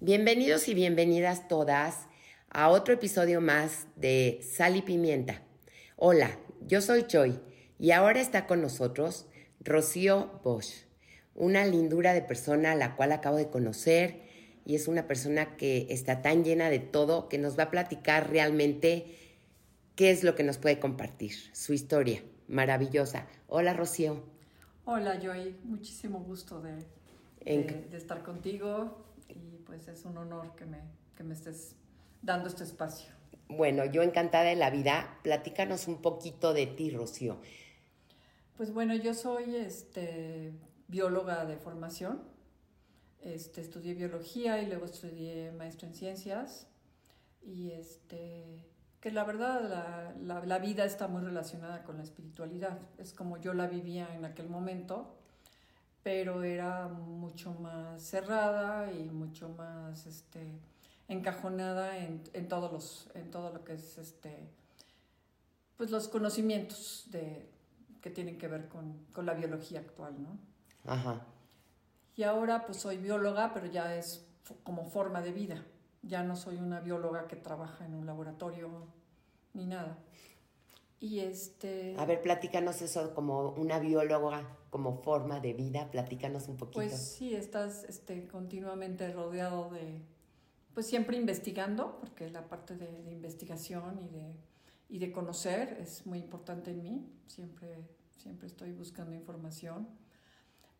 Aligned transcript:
Bienvenidos 0.00 0.68
y 0.68 0.74
bienvenidas 0.74 1.48
todas 1.48 2.06
a 2.50 2.68
otro 2.68 2.94
episodio 2.94 3.40
más 3.40 3.88
de 3.96 4.38
Sal 4.48 4.76
y 4.76 4.82
Pimienta. 4.82 5.42
Hola, 5.96 6.38
yo 6.68 6.80
soy 6.80 7.02
Choi 7.08 7.40
y 7.80 7.90
ahora 7.90 8.20
está 8.20 8.46
con 8.46 8.62
nosotros 8.62 9.26
Rocío 9.58 10.40
Bosch, 10.44 10.84
una 11.34 11.66
lindura 11.66 12.14
de 12.14 12.22
persona 12.22 12.70
a 12.70 12.74
la 12.76 12.94
cual 12.94 13.10
acabo 13.10 13.38
de 13.38 13.48
conocer 13.48 14.22
y 14.64 14.76
es 14.76 14.86
una 14.86 15.08
persona 15.08 15.56
que 15.56 15.88
está 15.90 16.22
tan 16.22 16.44
llena 16.44 16.70
de 16.70 16.78
todo 16.78 17.28
que 17.28 17.38
nos 17.38 17.58
va 17.58 17.64
a 17.64 17.70
platicar 17.72 18.30
realmente 18.30 19.16
qué 19.96 20.12
es 20.12 20.22
lo 20.22 20.36
que 20.36 20.44
nos 20.44 20.58
puede 20.58 20.78
compartir, 20.78 21.32
su 21.52 21.72
historia 21.72 22.22
maravillosa. 22.46 23.26
Hola 23.48 23.74
Rocío. 23.74 24.22
Hola 24.84 25.18
Joy, 25.20 25.56
muchísimo 25.64 26.20
gusto 26.20 26.62
de, 26.62 26.84
de, 27.44 27.96
estar 27.96 28.22
contigo 28.22 29.07
pues 29.68 29.86
es 29.86 30.06
un 30.06 30.16
honor 30.16 30.56
que 30.56 30.64
me, 30.64 30.80
que 31.14 31.22
me 31.22 31.34
estés 31.34 31.76
dando 32.22 32.48
este 32.48 32.64
espacio. 32.64 33.12
Bueno, 33.48 33.84
yo 33.84 34.02
encantada 34.02 34.44
de 34.44 34.56
la 34.56 34.70
vida, 34.70 35.18
platícanos 35.22 35.88
un 35.88 36.00
poquito 36.00 36.54
de 36.54 36.66
ti, 36.66 36.90
Rocío. 36.90 37.36
Pues 38.56 38.72
bueno, 38.72 38.94
yo 38.94 39.12
soy 39.12 39.56
este, 39.56 40.54
bióloga 40.88 41.44
de 41.44 41.58
formación, 41.58 42.22
este, 43.20 43.60
estudié 43.60 43.92
biología 43.92 44.60
y 44.62 44.66
luego 44.66 44.86
estudié 44.86 45.52
maestro 45.52 45.86
en 45.86 45.94
ciencias. 45.94 46.66
Y 47.42 47.70
este, 47.72 48.64
que 49.00 49.12
la 49.12 49.24
verdad 49.24 50.14
la, 50.18 50.44
la, 50.44 50.58
vida 50.58 50.86
está 50.86 51.08
muy 51.08 51.22
relacionada 51.22 51.84
con 51.84 51.98
la 51.98 52.02
espiritualidad, 52.02 52.78
es 52.96 53.12
como 53.12 53.36
yo 53.36 53.52
la 53.52 53.66
vivía 53.66 54.14
en 54.14 54.24
aquel 54.24 54.48
momento, 54.48 55.17
pero 56.08 56.42
era 56.42 56.88
mucho 56.88 57.52
más 57.52 58.02
cerrada 58.02 58.90
y 58.90 59.10
mucho 59.10 59.50
más 59.50 60.06
este, 60.06 60.58
encajonada 61.06 61.98
en, 61.98 62.22
en, 62.32 62.48
todos 62.48 62.72
los, 62.72 63.10
en 63.14 63.30
todo 63.30 63.52
lo 63.52 63.62
que 63.62 63.74
es 63.74 63.98
este, 63.98 64.48
pues 65.76 65.90
los 65.90 66.08
conocimientos 66.08 67.08
de, 67.10 67.50
que 68.00 68.08
tienen 68.08 68.38
que 68.38 68.48
ver 68.48 68.68
con, 68.68 69.04
con 69.12 69.26
la 69.26 69.34
biología 69.34 69.80
actual, 69.80 70.14
¿no? 70.22 70.38
Ajá. 70.90 71.26
Y 72.16 72.22
ahora 72.22 72.64
pues 72.64 72.78
soy 72.78 72.96
bióloga, 72.96 73.52
pero 73.52 73.66
ya 73.66 73.94
es 73.94 74.26
como 74.64 74.86
forma 74.86 75.20
de 75.20 75.32
vida 75.32 75.62
ya 76.00 76.22
no 76.22 76.36
soy 76.36 76.56
una 76.56 76.80
bióloga 76.80 77.28
que 77.28 77.36
trabaja 77.36 77.84
en 77.84 77.92
un 77.92 78.06
laboratorio 78.06 78.70
ni 79.52 79.66
nada. 79.66 79.98
Y 81.00 81.20
este... 81.20 81.94
A 81.96 82.04
ver, 82.04 82.22
platícanos 82.22 82.82
eso 82.82 83.14
como 83.14 83.50
una 83.50 83.78
bióloga, 83.78 84.56
como 84.70 85.00
forma 85.02 85.38
de 85.40 85.52
vida, 85.52 85.90
platícanos 85.90 86.48
un 86.48 86.56
poquito. 86.56 86.80
Pues 86.80 86.96
sí, 86.96 87.34
estás 87.34 87.84
este, 87.84 88.26
continuamente 88.26 89.10
rodeado 89.12 89.70
de, 89.70 90.02
pues 90.74 90.86
siempre 90.86 91.16
investigando, 91.16 91.98
porque 92.00 92.28
la 92.30 92.48
parte 92.48 92.76
de, 92.76 93.12
investigación 93.12 94.00
y 94.00 94.08
de, 94.08 94.34
y 94.88 94.98
de 94.98 95.12
conocer 95.12 95.78
es 95.80 96.04
muy 96.04 96.18
importante 96.18 96.72
en 96.72 96.82
mí, 96.82 97.06
siempre, 97.26 97.86
siempre 98.16 98.48
estoy 98.48 98.72
buscando 98.72 99.14
información, 99.14 99.88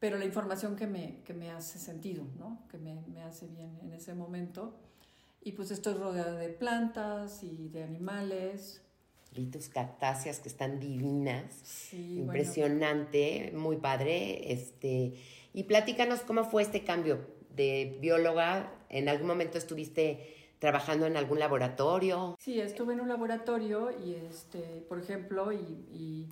pero 0.00 0.18
la 0.18 0.24
información 0.24 0.74
que 0.74 0.86
me, 0.86 1.22
que 1.22 1.34
me 1.34 1.50
hace 1.50 1.78
sentido, 1.78 2.24
¿no? 2.38 2.66
que 2.68 2.78
me, 2.78 3.02
me 3.06 3.22
hace 3.22 3.46
bien 3.46 3.78
en 3.82 3.92
ese 3.92 4.14
momento 4.14 4.80
y 5.40 5.52
pues 5.52 5.70
estoy 5.70 5.94
rodeada 5.94 6.34
de 6.34 6.48
plantas 6.48 7.42
y 7.42 7.68
de 7.68 7.82
animales. 7.84 8.82
Y 9.34 9.46
tus 9.46 9.68
cactáceas 9.68 10.40
que 10.40 10.48
están 10.48 10.80
divinas. 10.80 11.92
Impresionante, 11.92 13.52
muy 13.54 13.76
padre. 13.76 14.52
Este, 14.52 15.14
y 15.52 15.64
platícanos 15.64 16.20
cómo 16.20 16.44
fue 16.44 16.62
este 16.62 16.84
cambio 16.84 17.20
de 17.54 17.98
bióloga. 18.00 18.72
¿En 18.88 19.08
algún 19.08 19.28
momento 19.28 19.58
estuviste 19.58 20.34
trabajando 20.58 21.06
en 21.06 21.16
algún 21.16 21.38
laboratorio? 21.38 22.36
Sí, 22.40 22.60
estuve 22.60 22.94
en 22.94 23.00
un 23.00 23.08
laboratorio 23.08 23.90
y, 23.90 24.14
este, 24.14 24.84
por 24.88 24.98
ejemplo, 24.98 25.52
y, 25.52 26.28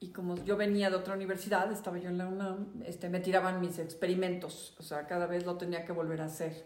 y, 0.00 0.08
como 0.08 0.36
yo 0.44 0.56
venía 0.56 0.90
de 0.90 0.96
otra 0.96 1.14
universidad, 1.14 1.70
estaba 1.70 1.98
yo 1.98 2.08
en 2.08 2.18
la 2.18 2.26
UNAM, 2.26 2.82
este, 2.86 3.08
me 3.08 3.20
tiraban 3.20 3.60
mis 3.60 3.78
experimentos, 3.78 4.74
o 4.78 4.82
sea, 4.82 5.06
cada 5.06 5.26
vez 5.26 5.46
lo 5.46 5.56
tenía 5.56 5.84
que 5.84 5.92
volver 5.92 6.20
a 6.20 6.26
hacer. 6.26 6.64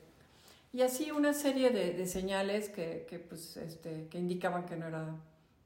Y 0.72 0.82
así 0.82 1.10
una 1.10 1.32
serie 1.32 1.70
de, 1.70 2.06
señales 2.06 2.68
que, 2.68 3.06
que, 3.08 3.18
pues, 3.18 3.56
este, 3.56 4.08
que 4.10 4.18
indicaban 4.18 4.66
que 4.66 4.76
no 4.76 4.86
era 4.86 5.14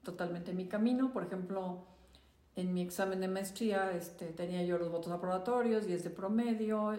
totalmente 0.03 0.53
mi 0.53 0.67
camino. 0.67 1.13
Por 1.13 1.25
ejemplo, 1.25 1.87
en 2.57 2.73
mi 2.73 2.83
examen 2.83 3.21
de 3.21 3.29
maestría 3.29 3.93
este, 3.93 4.27
tenía 4.27 4.63
yo 4.65 4.79
los 4.79 4.91
votos 4.91 5.13
aprobatorios, 5.13 5.87
10 5.87 6.05
de 6.05 6.11
promedio, 6.11 6.99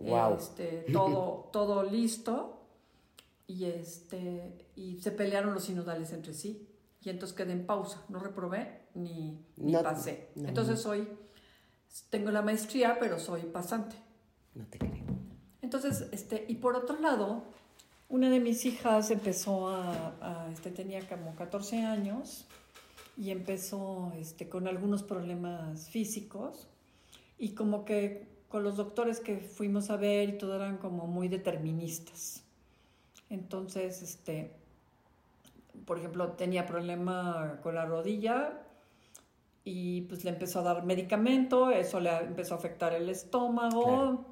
wow. 0.00 0.34
este, 0.34 0.86
todo, 0.92 1.48
todo 1.52 1.82
listo. 1.82 2.58
Y, 3.46 3.64
este, 3.66 4.66
y 4.76 5.00
se 5.00 5.10
pelearon 5.10 5.52
los 5.52 5.64
sinodales 5.64 6.12
entre 6.12 6.32
sí. 6.32 6.68
Y 7.02 7.10
entonces 7.10 7.36
quedé 7.36 7.52
en 7.52 7.66
pausa, 7.66 8.04
no 8.08 8.20
reprobé 8.20 8.82
ni, 8.94 9.44
ni 9.56 9.72
pasé. 9.74 10.28
entonces 10.36 10.80
soy, 10.80 11.08
tengo 12.10 12.30
la 12.30 12.42
maestría, 12.42 12.98
pero 13.00 13.18
soy 13.18 13.42
pasante. 13.42 13.96
No 14.54 14.64
te 14.66 14.78
creo. 14.78 14.92
Entonces, 15.62 16.08
este, 16.12 16.44
y 16.48 16.56
por 16.56 16.76
otro 16.76 17.00
lado, 17.00 17.44
una 18.12 18.28
de 18.28 18.40
mis 18.40 18.66
hijas 18.66 19.10
empezó 19.10 19.68
a, 19.68 20.46
este, 20.52 20.70
tenía 20.70 21.00
como 21.08 21.34
14 21.34 21.82
años 21.82 22.46
y 23.16 23.30
empezó 23.30 24.12
este, 24.18 24.50
con 24.50 24.68
algunos 24.68 25.02
problemas 25.02 25.88
físicos 25.88 26.68
y 27.38 27.54
como 27.54 27.86
que 27.86 28.26
con 28.50 28.64
los 28.64 28.76
doctores 28.76 29.18
que 29.18 29.38
fuimos 29.38 29.88
a 29.88 29.96
ver 29.96 30.28
y 30.28 30.36
todo 30.36 30.56
eran 30.56 30.76
como 30.76 31.06
muy 31.06 31.28
deterministas. 31.28 32.44
Entonces, 33.30 34.02
este, 34.02 34.52
por 35.86 35.98
ejemplo, 35.98 36.32
tenía 36.32 36.66
problema 36.66 37.60
con 37.62 37.76
la 37.76 37.86
rodilla 37.86 38.60
y 39.64 40.02
pues 40.02 40.22
le 40.24 40.32
empezó 40.32 40.60
a 40.60 40.64
dar 40.64 40.84
medicamento, 40.84 41.70
eso 41.70 41.98
le 41.98 42.14
empezó 42.18 42.56
a 42.56 42.58
afectar 42.58 42.92
el 42.92 43.08
estómago. 43.08 44.26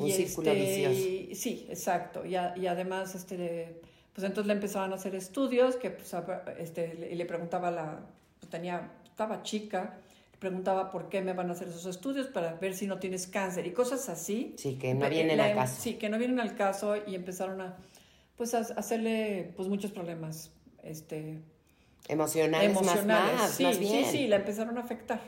Un 0.00 0.10
círculo 0.10 0.50
este, 0.50 0.88
vicioso. 0.88 1.40
Sí, 1.40 1.66
exacto. 1.68 2.24
Y, 2.24 2.32
y, 2.32 2.66
además, 2.66 3.14
este, 3.14 3.80
pues 4.12 4.24
entonces 4.24 4.46
le 4.46 4.54
empezaban 4.54 4.92
a 4.92 4.96
hacer 4.96 5.14
estudios 5.14 5.76
que 5.76 5.90
pues, 5.90 6.14
este, 6.58 6.94
le, 6.94 7.14
le 7.14 7.26
preguntaba 7.26 7.68
a 7.68 7.70
la, 7.70 8.00
pues 8.40 8.50
tenía, 8.50 8.92
estaba 9.04 9.42
chica, 9.42 9.98
le 10.32 10.38
preguntaba 10.38 10.90
por 10.90 11.08
qué 11.08 11.22
me 11.22 11.32
van 11.32 11.48
a 11.50 11.52
hacer 11.52 11.68
esos 11.68 11.86
estudios 11.86 12.26
para 12.28 12.54
ver 12.54 12.74
si 12.74 12.86
no 12.86 12.98
tienes 12.98 13.26
cáncer 13.26 13.66
y 13.66 13.72
cosas 13.72 14.08
así. 14.08 14.54
Sí, 14.58 14.76
que 14.76 14.94
no 14.94 15.08
vienen 15.08 15.40
al 15.40 15.54
caso. 15.54 15.80
Sí, 15.80 15.94
que 15.94 16.08
no 16.08 16.18
vienen 16.18 16.40
al 16.40 16.54
caso 16.54 16.96
y 17.06 17.14
empezaron 17.14 17.60
a, 17.60 17.76
pues 18.36 18.54
a 18.54 18.58
hacerle 18.58 19.52
pues 19.56 19.68
muchos 19.68 19.92
problemas, 19.92 20.50
este... 20.82 21.40
Emocionales, 22.06 22.70
emocionales. 22.70 23.32
Más, 23.32 23.40
más, 23.40 23.50
sí, 23.52 23.62
más 23.62 23.78
bien. 23.78 24.04
sí, 24.04 24.10
sí, 24.10 24.26
la 24.26 24.36
empezaron 24.36 24.76
a 24.76 24.82
afectar. 24.82 25.20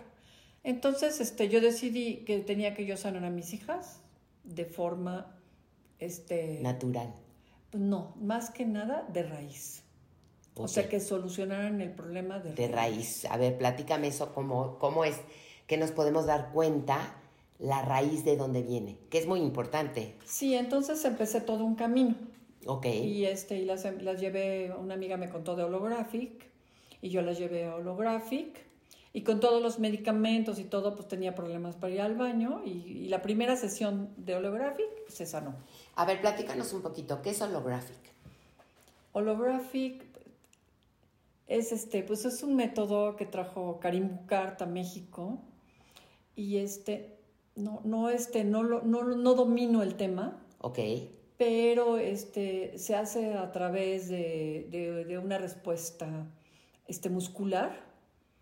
Entonces, 0.66 1.20
este, 1.20 1.48
yo 1.48 1.60
decidí 1.60 2.24
que 2.26 2.40
tenía 2.40 2.74
que 2.74 2.84
yo 2.84 2.96
sanar 2.96 3.24
a 3.24 3.30
mis 3.30 3.54
hijas, 3.54 4.00
de 4.46 4.64
forma 4.64 5.38
este 5.98 6.60
natural. 6.62 7.14
Pues 7.70 7.82
no, 7.82 8.14
más 8.20 8.50
que 8.50 8.64
nada 8.64 9.06
de 9.12 9.22
raíz. 9.22 9.82
O 10.58 10.68
sea, 10.68 10.88
que 10.88 11.00
solucionaran 11.00 11.82
el 11.82 11.92
problema 11.92 12.38
de, 12.38 12.54
de 12.54 12.68
raíz. 12.68 13.26
A 13.26 13.36
ver, 13.36 13.58
platícame 13.58 14.08
eso, 14.08 14.32
cómo, 14.32 14.78
cómo 14.78 15.04
es 15.04 15.20
que 15.66 15.76
nos 15.76 15.90
podemos 15.90 16.24
dar 16.24 16.50
cuenta 16.52 17.20
la 17.58 17.82
raíz 17.82 18.24
de 18.24 18.36
dónde 18.36 18.62
viene, 18.62 18.98
que 19.10 19.18
es 19.18 19.26
muy 19.26 19.40
importante. 19.40 20.14
Sí, 20.24 20.54
entonces 20.54 21.04
empecé 21.04 21.42
todo 21.42 21.64
un 21.64 21.74
camino. 21.74 22.14
Ok. 22.66 22.86
Y, 22.86 23.26
este, 23.26 23.58
y 23.58 23.64
las, 23.64 23.84
las 24.00 24.20
llevé, 24.20 24.72
una 24.72 24.94
amiga 24.94 25.16
me 25.16 25.28
contó 25.28 25.56
de 25.56 25.64
Holographic, 25.64 26.46
y 27.02 27.10
yo 27.10 27.22
las 27.22 27.38
llevé 27.38 27.66
a 27.66 27.76
Holographic, 27.76 28.64
y 29.16 29.22
con 29.22 29.40
todos 29.40 29.62
los 29.62 29.78
medicamentos 29.78 30.58
y 30.58 30.64
todo, 30.64 30.94
pues 30.94 31.08
tenía 31.08 31.34
problemas 31.34 31.74
para 31.74 31.90
ir 31.90 32.02
al 32.02 32.16
baño 32.16 32.60
y, 32.66 33.08
la 33.08 33.22
primera 33.22 33.56
sesión 33.56 34.10
de 34.18 34.34
Holographic 34.34 35.08
se 35.08 35.24
sanó. 35.24 35.54
A 35.94 36.04
ver, 36.04 36.20
platícanos 36.20 36.70
un 36.74 36.82
poquito, 36.82 37.22
¿qué 37.22 37.30
es 37.30 37.40
Holographic? 37.40 37.96
Holographic 39.12 40.04
es 41.46 41.72
este, 41.72 42.02
pues 42.02 42.26
es 42.26 42.42
un 42.42 42.56
método 42.56 43.16
que 43.16 43.24
trajo 43.24 43.80
Karim 43.80 44.18
Bukart 44.18 44.60
a 44.60 44.66
México 44.66 45.38
y 46.34 46.58
este, 46.58 47.16
no, 47.54 47.80
no, 47.84 48.10
este, 48.10 48.44
no, 48.44 48.64
no, 48.64 49.02
no 49.02 49.34
domino 49.34 49.82
el 49.82 49.94
tema. 49.94 50.38
Ok. 50.60 50.78
Pero 51.38 51.96
este, 51.96 52.76
se 52.76 52.94
hace 52.94 53.32
a 53.32 53.50
través 53.50 54.10
de, 54.10 54.68
de, 54.70 55.06
de 55.06 55.16
una 55.16 55.38
respuesta 55.38 56.26
este, 56.86 57.08
muscular 57.08 57.85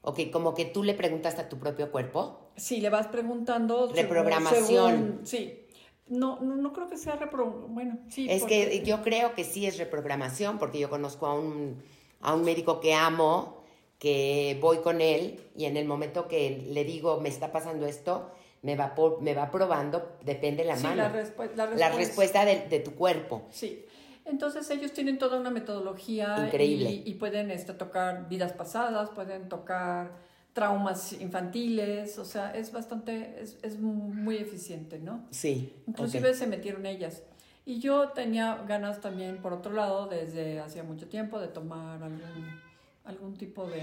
Ok, 0.06 0.20
como 0.30 0.54
que 0.54 0.66
tú 0.66 0.82
le 0.82 0.94
preguntaste 0.94 1.40
a 1.40 1.48
tu 1.48 1.58
propio 1.58 1.90
cuerpo. 1.90 2.50
Sí, 2.56 2.80
le 2.80 2.90
vas 2.90 3.06
preguntando. 3.08 3.90
Reprogramación. 3.92 5.20
sí. 5.24 5.60
No, 6.06 6.38
no, 6.40 6.54
no, 6.56 6.74
creo 6.74 6.86
que 6.86 6.98
sea 6.98 7.16
reprogramación. 7.16 7.74
Bueno, 7.74 7.98
sí. 8.10 8.26
Es 8.28 8.42
que 8.44 8.82
yo 8.84 9.02
creo 9.02 9.34
que 9.34 9.42
sí 9.42 9.64
es 9.66 9.78
reprogramación, 9.78 10.58
porque 10.58 10.78
yo 10.78 10.90
conozco 10.90 11.26
a 11.26 11.32
un, 11.34 11.82
a 12.20 12.34
un 12.34 12.44
médico 12.44 12.78
que 12.80 12.92
amo, 12.92 13.62
que 13.98 14.58
voy 14.60 14.78
con 14.78 15.00
él 15.00 15.40
y 15.56 15.64
en 15.64 15.78
el 15.78 15.86
momento 15.86 16.28
que 16.28 16.66
le 16.68 16.84
digo, 16.84 17.20
me 17.20 17.30
está 17.30 17.50
pasando 17.52 17.86
esto, 17.86 18.30
me 18.60 18.76
va, 18.76 18.94
por, 18.94 19.22
me 19.22 19.32
va 19.32 19.50
probando, 19.50 20.16
depende 20.22 20.62
la 20.64 20.76
Sí, 20.76 20.82
mano. 20.82 20.96
la, 21.04 21.10
respu- 21.14 21.50
la 21.54 21.66
La 21.70 21.88
respuesta- 21.88 21.96
respuesta 21.96 22.44
de, 22.44 22.68
de 22.68 22.80
tu 22.80 22.94
cuerpo. 22.94 23.42
Sí. 23.50 23.86
Entonces 24.24 24.68
ellos 24.70 24.92
tienen 24.92 25.18
toda 25.18 25.38
una 25.38 25.50
metodología 25.50 26.46
Increíble. 26.46 26.90
Y, 26.90 27.10
y 27.10 27.14
pueden 27.14 27.50
este, 27.50 27.74
tocar 27.74 28.28
vidas 28.28 28.52
pasadas, 28.52 29.10
pueden 29.10 29.48
tocar 29.48 30.12
traumas 30.54 31.12
infantiles, 31.12 32.16
o 32.18 32.24
sea, 32.24 32.52
es 32.52 32.72
bastante, 32.72 33.42
es, 33.42 33.58
es 33.62 33.78
muy 33.80 34.36
eficiente, 34.36 35.00
¿no? 35.00 35.26
Sí. 35.30 35.74
Inclusive 35.86 36.32
se 36.32 36.46
metieron 36.46 36.86
ellas. 36.86 37.22
Y 37.66 37.80
yo 37.80 38.10
tenía 38.10 38.62
ganas 38.68 39.00
también, 39.00 39.38
por 39.42 39.52
otro 39.52 39.72
lado, 39.72 40.06
desde 40.06 40.60
hacía 40.60 40.84
mucho 40.84 41.08
tiempo, 41.08 41.40
de 41.40 41.48
tomar 41.48 42.02
algún, 42.02 42.60
algún 43.04 43.36
tipo 43.36 43.66
de, 43.66 43.82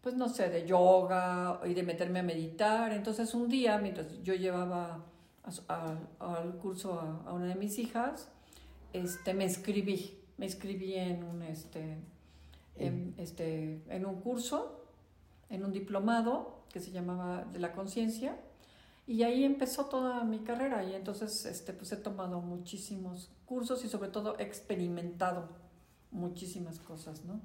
pues 0.00 0.14
no 0.14 0.28
sé, 0.28 0.48
de 0.48 0.66
yoga 0.66 1.60
y 1.66 1.74
de 1.74 1.82
meterme 1.82 2.20
a 2.20 2.22
meditar. 2.22 2.92
Entonces 2.92 3.34
un 3.34 3.48
día, 3.48 3.76
mientras 3.78 4.06
yo 4.22 4.34
llevaba 4.34 5.04
al 6.18 6.54
curso 6.56 6.98
a, 6.98 7.28
a 7.28 7.32
una 7.34 7.46
de 7.46 7.54
mis 7.56 7.78
hijas, 7.78 8.30
este, 8.96 9.34
me 9.34 9.44
inscribí, 9.44 10.18
me 10.36 10.46
inscribí 10.46 10.94
en 10.94 11.24
un, 11.24 11.42
este, 11.42 11.98
en, 12.76 13.14
este, 13.18 13.82
en 13.88 14.06
un 14.06 14.20
curso, 14.20 14.84
en 15.48 15.64
un 15.64 15.72
diplomado 15.72 16.64
que 16.72 16.80
se 16.80 16.90
llamaba 16.90 17.44
de 17.44 17.58
la 17.58 17.72
conciencia. 17.72 18.38
Y 19.06 19.22
ahí 19.22 19.44
empezó 19.44 19.86
toda 19.86 20.24
mi 20.24 20.40
carrera 20.40 20.82
y 20.84 20.94
entonces 20.94 21.44
este, 21.46 21.72
pues 21.72 21.92
he 21.92 21.96
tomado 21.96 22.40
muchísimos 22.40 23.30
cursos 23.44 23.84
y 23.84 23.88
sobre 23.88 24.08
todo 24.10 24.36
he 24.38 24.42
experimentado 24.42 25.48
muchísimas 26.10 26.80
cosas, 26.80 27.24
¿no? 27.24 27.40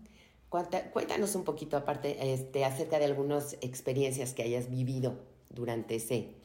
Cuéntanos 0.50 1.36
un 1.36 1.46
poquito 1.46 1.78
aparte 1.78 2.34
este, 2.34 2.66
acerca 2.66 3.00
de 3.00 3.06
algunas 3.06 3.54
experiencias 3.62 4.34
que 4.34 4.44
hayas 4.44 4.70
vivido 4.70 5.20
durante 5.50 5.96
ese. 5.96 6.41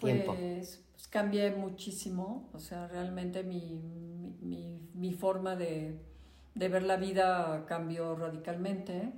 Pues, 0.00 0.80
pues, 0.92 1.08
cambié 1.08 1.50
muchísimo, 1.50 2.48
o 2.52 2.58
sea, 2.58 2.86
realmente 2.88 3.42
mi, 3.42 3.80
mi, 4.40 4.80
mi- 4.94 5.12
forma 5.12 5.56
de, 5.56 5.98
de 6.54 6.68
ver 6.68 6.82
la 6.84 6.96
vida 6.96 7.64
cambió 7.66 8.14
radicalmente. 8.14 9.12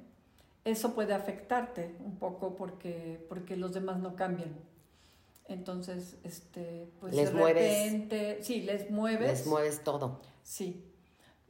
Eso 0.64 0.94
puede 0.94 1.14
afectarte 1.14 1.94
un 2.04 2.16
poco 2.18 2.54
porque, 2.56 3.24
porque 3.28 3.56
los 3.56 3.72
demás 3.74 3.98
no 3.98 4.14
cambian. 4.16 4.54
Entonces, 5.48 6.16
este, 6.22 6.88
pues 7.00 7.14
Les 7.14 7.32
de 7.32 7.38
mueves. 7.38 7.92
repente, 7.92 8.38
sí, 8.42 8.62
les 8.62 8.90
mueves. 8.90 9.30
Les 9.30 9.46
mueves 9.46 9.82
todo. 9.82 10.20
Sí. 10.42 10.84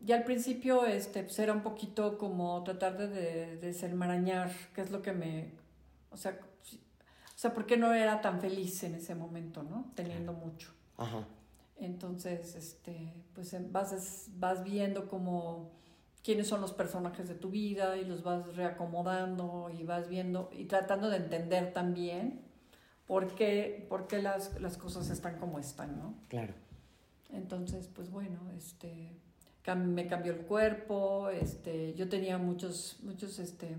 Y 0.05 0.13
al 0.13 0.25
principio 0.25 0.87
este, 0.87 1.23
pues 1.25 1.39
era 1.39 1.53
un 1.53 1.63
poquito 1.63 2.17
como 2.17 2.63
tratar 2.65 2.97
de, 2.97 3.09
de 3.09 3.57
desenmarañar 3.59 4.51
qué 4.75 4.81
es 4.81 4.91
lo 4.91 5.03
que 5.03 5.13
me... 5.13 5.51
O 6.11 6.17
sea, 6.17 6.41
sea, 7.41 7.55
¿por 7.55 7.65
qué 7.65 7.79
no 7.79 7.95
era 7.95 8.21
tan 8.21 8.39
feliz 8.39 8.83
en 8.83 8.97
ese 8.97 9.15
momento, 9.15 9.63
no? 9.63 9.91
Teniendo 9.95 10.35
mucho. 10.35 10.75
Ajá. 10.99 11.27
Entonces, 11.79 12.55
este, 12.55 13.15
pues 13.35 13.55
em, 13.55 13.73
vas, 13.73 14.29
vas 14.35 14.63
viendo 14.63 15.09
como 15.09 15.71
quiénes 16.23 16.49
son 16.49 16.61
los 16.61 16.75
personajes 16.75 17.29
de 17.29 17.35
tu 17.35 17.49
vida 17.49 17.97
y 17.97 18.05
los 18.05 18.23
vas 18.23 18.55
reacomodando 18.57 19.71
y 19.71 19.85
vas 19.85 20.07
viendo 20.07 20.51
y 20.53 20.67
tratando 20.67 21.09
de 21.09 21.17
entender 21.17 21.73
también 21.73 22.43
por 23.07 23.35
qué, 23.35 23.87
por 23.89 24.07
qué 24.07 24.21
las, 24.21 24.61
las 24.61 24.77
cosas 24.77 25.09
están 25.09 25.39
como 25.39 25.59
están, 25.59 25.99
¿no? 25.99 26.17
Claro. 26.29 26.53
Entonces, 27.31 27.89
pues 27.89 28.11
bueno, 28.11 28.39
este, 28.55 29.17
me 29.77 30.07
cambió 30.07 30.35
el 30.35 30.41
cuerpo, 30.41 31.31
este, 31.31 31.95
yo 31.95 32.11
tenía 32.11 32.37
muchos, 32.37 32.99
muchos, 33.03 33.39
este, 33.39 33.79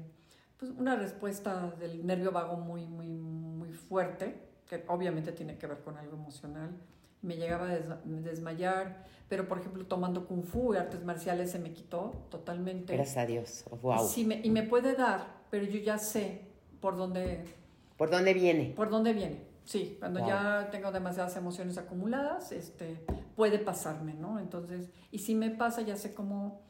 pues 0.61 0.71
una 0.77 0.95
respuesta 0.95 1.73
del 1.79 2.05
nervio 2.05 2.31
vago 2.31 2.55
muy, 2.55 2.85
muy, 2.85 3.07
muy 3.07 3.73
fuerte, 3.73 4.35
que 4.69 4.85
obviamente 4.89 5.31
tiene 5.31 5.57
que 5.57 5.65
ver 5.65 5.79
con 5.79 5.97
algo 5.97 6.15
emocional. 6.15 6.69
Me 7.23 7.35
llegaba 7.35 7.65
a 7.65 7.73
des- 7.73 7.89
desmayar, 8.23 9.03
pero 9.27 9.47
por 9.47 9.57
ejemplo 9.57 9.87
tomando 9.87 10.27
kung 10.27 10.43
fu 10.43 10.75
y 10.75 10.77
artes 10.77 11.03
marciales 11.03 11.49
se 11.49 11.57
me 11.57 11.73
quitó 11.73 12.11
totalmente. 12.29 12.93
Gracias 12.95 13.17
a 13.17 13.25
Dios. 13.25 13.65
Wow. 13.81 14.07
Sí, 14.07 14.23
me- 14.23 14.39
y 14.43 14.51
me 14.51 14.61
puede 14.61 14.93
dar, 14.93 15.25
pero 15.49 15.65
yo 15.65 15.79
ya 15.79 15.97
sé 15.97 16.43
por 16.79 16.95
dónde, 16.95 17.43
¿Por 17.97 18.11
dónde 18.11 18.31
viene? 18.35 18.73
por 18.75 18.91
dónde 18.91 19.13
viene. 19.13 19.41
Sí, 19.65 19.95
cuando 19.99 20.19
Wow. 20.19 20.29
ya 20.29 20.69
tengo 20.71 20.91
demasiadas 20.91 21.35
emociones 21.37 21.79
acumuladas, 21.79 22.51
este, 22.51 23.03
puede 23.35 23.57
pasarme, 23.57 24.13
¿no? 24.13 24.37
Entonces, 24.37 24.91
y 25.09 25.17
si 25.19 25.33
me 25.33 25.49
pasa, 25.49 25.81
ya 25.81 25.95
sé 25.95 26.13
cómo, 26.13 26.61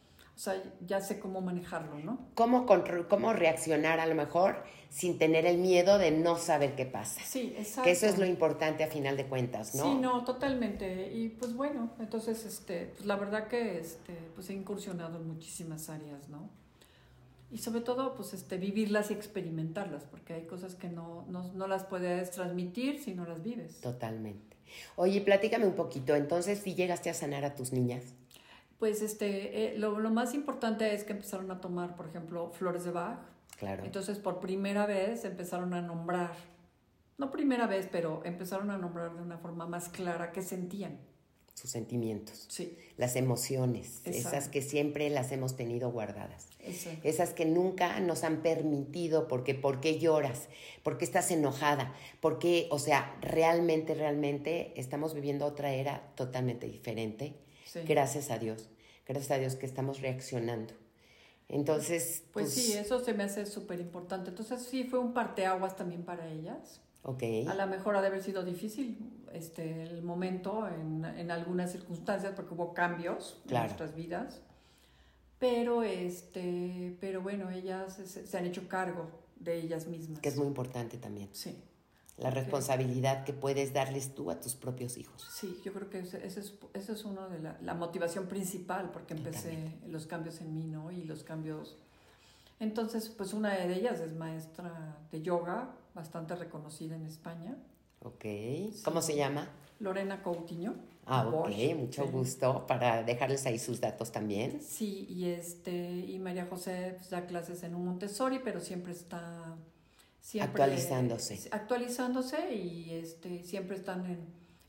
sea, 0.42 0.62
ya 0.88 1.02
sé 1.02 1.20
cómo 1.20 1.42
manejarlo, 1.42 2.00
¿no? 2.00 2.20
¿Cómo, 2.36 2.66
contro- 2.66 3.08
¿Cómo 3.08 3.32
reaccionar 3.34 4.00
a 4.00 4.06
lo 4.08 4.16
mejor 4.16 4.64
sin 4.90 5.18
tener 5.18 5.46
el 5.46 5.58
miedo 5.60 5.98
de 5.98 6.12
no 6.12 6.38
saber 6.38 6.76
qué 6.76 6.86
pasa? 6.86 7.22
Sí, 7.24 7.54
exacto. 7.58 7.84
Que 7.84 7.92
eso 7.92 8.08
es 8.08 8.18
lo 8.18 8.26
importante 8.26 8.84
a 8.84 8.88
final 8.88 9.18
de 9.18 9.26
cuentas, 9.28 9.76
¿no? 9.76 9.84
Sí, 9.84 9.96
no, 10.00 10.24
totalmente. 10.24 11.12
Y 11.14 11.30
pues 11.30 11.54
bueno, 11.54 11.92
entonces, 12.00 12.44
este, 12.46 12.88
pues 12.96 13.06
la 13.06 13.16
verdad 13.18 13.48
que, 13.48 13.80
este, 13.80 14.14
pues 14.36 14.50
he 14.50 14.54
incursionado 14.54 15.18
en 15.20 15.28
muchísimas 15.28 15.90
áreas, 15.90 16.28
¿no? 16.30 16.50
Y 17.52 17.58
sobre 17.58 17.82
todo, 17.82 18.16
pues, 18.16 18.34
este, 18.34 18.58
vivirlas 18.58 19.12
y 19.12 19.14
experimentarlas, 19.14 20.04
porque 20.06 20.34
hay 20.34 20.44
cosas 20.48 20.76
que 20.76 20.88
no, 20.88 21.26
no, 21.28 21.52
no 21.54 21.68
las 21.68 21.84
puedes 21.84 22.32
transmitir 22.32 22.98
si 23.04 23.14
no 23.14 23.26
las 23.26 23.44
vives. 23.44 23.82
Totalmente. 23.82 24.56
Oye, 24.96 25.20
platícame 25.20 25.66
un 25.68 25.76
poquito. 25.76 26.16
Entonces, 26.16 26.60
si 26.60 26.76
llegaste 26.76 27.10
a 27.10 27.14
sanar 27.14 27.44
a 27.44 27.54
tus 27.56 27.74
niñas. 27.74 28.04
Pues 28.82 29.04
este, 29.04 29.74
eh, 29.76 29.78
lo, 29.78 30.00
lo 30.00 30.10
más 30.10 30.34
importante 30.34 30.96
es 30.96 31.04
que 31.04 31.12
empezaron 31.14 31.52
a 31.52 31.62
tomar, 31.62 31.96
por 31.96 32.08
ejemplo, 32.08 32.50
flores 32.52 32.84
de 32.84 32.90
Bach. 32.90 33.20
Claro. 33.60 33.86
Entonces, 33.86 34.18
por 34.18 34.40
primera 34.40 34.88
vez 34.88 35.24
empezaron 35.24 35.76
a 35.76 35.82
nombrar, 35.84 36.32
no 37.20 37.30
primera 37.30 37.68
vez, 37.68 37.88
pero 37.92 38.24
empezaron 38.26 38.72
a 38.72 38.80
nombrar 38.80 39.14
de 39.16 39.22
una 39.22 39.38
forma 39.38 39.68
más 39.68 39.88
clara 39.90 40.32
qué 40.32 40.42
sentían. 40.42 40.98
sus 41.54 41.70
sentimientos, 41.70 42.48
Sí, 42.50 42.76
las 42.98 43.16
emociones, 43.16 44.02
Exacto. 44.06 44.18
esas 44.30 44.48
que 44.50 44.64
siempre 44.64 45.12
las 45.12 45.32
hemos 45.32 45.56
tenido 45.56 45.92
guardadas. 45.92 46.48
exacto. 46.62 47.08
Esas 47.08 47.34
que 47.36 47.46
nunca 47.46 48.00
nos 48.00 48.24
han 48.24 48.42
permitido, 48.42 49.28
porque 49.28 49.54
¿por 49.54 49.80
qué 49.80 50.00
lloras? 50.00 50.48
¿Por 50.82 50.98
qué 50.98 51.06
estás 51.06 51.30
enojada? 51.30 51.94
Porque, 52.20 52.68
o 52.72 52.80
sea, 52.80 53.16
realmente, 53.22 53.94
realmente 53.94 54.74
estamos 54.76 55.14
viviendo 55.14 55.46
otra 55.46 55.72
era 55.74 56.02
totalmente 56.16 56.66
diferente. 56.66 57.36
Sí. 57.66 57.82
Gracias 57.88 58.32
a 58.32 58.40
Dios. 58.40 58.71
Gracias 59.08 59.32
a 59.32 59.38
Dios 59.40 59.56
que 59.56 59.66
estamos 59.66 60.00
reaccionando. 60.02 60.74
Entonces, 61.50 62.24
Pues, 62.32 62.46
pues, 62.46 62.54
sí, 62.54 62.74
eso 62.74 63.04
se 63.04 63.14
me 63.14 63.24
hace 63.24 63.46
súper 63.46 63.80
importante. 63.80 64.30
Entonces 64.30 64.62
sí, 64.64 64.84
fue 64.86 65.00
un 65.00 65.14
parteaguas 65.14 65.76
también 65.76 66.04
para 66.04 66.30
ellas. 66.30 66.80
ok. 67.04 67.24
A 67.48 67.54
lo 67.56 67.68
mejor 67.68 67.96
ha 67.96 68.02
de 68.02 68.08
haber 68.08 68.24
sido 68.24 68.44
difícil 68.44 68.98
este, 69.34 69.84
el 69.84 70.02
momento 70.04 70.68
en, 70.68 71.04
en 71.04 71.30
algunas 71.32 71.72
circunstancias 71.72 72.34
porque 72.36 72.54
hubo 72.54 72.74
cambios 72.74 73.42
Claro. 73.48 73.66
en 73.66 73.70
nuestras 73.70 73.96
vidas. 73.96 74.42
Pero, 75.40 75.84
este, 75.84 76.96
pero 77.02 77.22
bueno, 77.22 77.50
ellas 77.50 77.96
se, 78.06 78.28
se 78.28 78.38
han 78.38 78.46
hecho 78.46 78.68
cargo 78.68 79.10
de 79.38 79.58
ellas 79.60 79.88
mismas. 79.88 80.20
Que 80.20 80.30
es 80.30 80.38
muy 80.38 80.46
importante 80.48 80.98
también. 80.98 81.30
Sí, 81.34 81.58
La 82.18 82.30
responsabilidad 82.30 83.24
que 83.24 83.34
puedes 83.34 83.74
darles 83.74 84.14
tú 84.14 84.30
a 84.30 84.40
tus 84.40 84.56
propios 84.56 84.98
hijos. 84.98 85.28
sí, 85.34 85.60
yo 85.64 85.74
creo 85.74 85.90
que 85.90 86.00
ese, 86.00 86.26
ese 86.26 86.42
es, 86.42 86.54
esa 86.74 86.94
es 86.94 87.04
una 87.04 87.28
de 87.28 87.40
la, 87.40 87.58
la 87.62 87.74
motivación 87.74 88.28
principal 88.28 88.92
porque 88.92 89.14
empecé 89.16 89.80
los 89.88 90.06
cambios 90.06 90.40
en 90.42 90.54
mí, 90.54 90.66
¿no? 90.66 90.92
Y 90.92 91.04
los 91.04 91.24
cambios... 91.24 91.78
Entonces, 92.60 93.10
pues 93.10 93.34
una 93.34 93.54
de 93.56 93.74
ellas 93.74 94.00
es 94.02 94.14
maestra 94.14 95.00
de 95.12 95.24
yoga, 95.24 95.72
bastante 95.96 96.36
reconocida 96.36 96.96
en 96.96 97.08
España, 97.08 97.58
Ok. 98.04 98.26
¿Cómo 98.84 99.02
se 99.02 99.16
llama? 99.16 99.48
Lorena 99.80 100.22
Coutinho. 100.24 100.74
Ah, 101.06 101.28
ok. 101.28 101.32
Bosch, 101.32 101.76
Mucho 101.76 102.08
gusto 102.08 102.66
para 102.68 103.04
dejarles 103.04 103.46
ahí 103.46 103.60
sus 103.60 103.80
datos 103.80 104.12
también. 104.12 104.62
Sí, 104.62 105.06
y 105.10 105.26
este 105.26 105.72
y 106.08 106.18
María 106.20 106.48
José 106.48 106.96
pues, 106.98 107.10
da 107.10 107.26
clases 107.26 107.64
en 107.64 107.76
un 107.76 107.86
Montessori, 107.86 108.40
pero 108.44 108.60
siempre 108.60 108.92
está 108.92 109.56
siempre 110.22 110.64
Actualizándose. 110.64 111.50
actualizándose 111.52 112.54
y 112.56 112.92
este 112.92 113.44
siempre 113.44 113.76
están 113.76 114.06
en, 114.06 114.20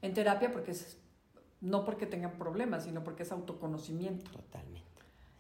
en 0.03 0.15
terapia 0.15 0.51
porque 0.51 0.73
es 0.73 0.97
no 1.61 1.85
porque 1.85 2.07
tengan 2.07 2.33
problemas, 2.39 2.85
sino 2.85 3.05
porque 3.05 3.23
es 3.23 3.31
autoconocimiento. 3.31 4.29
Totalmente. 4.33 4.83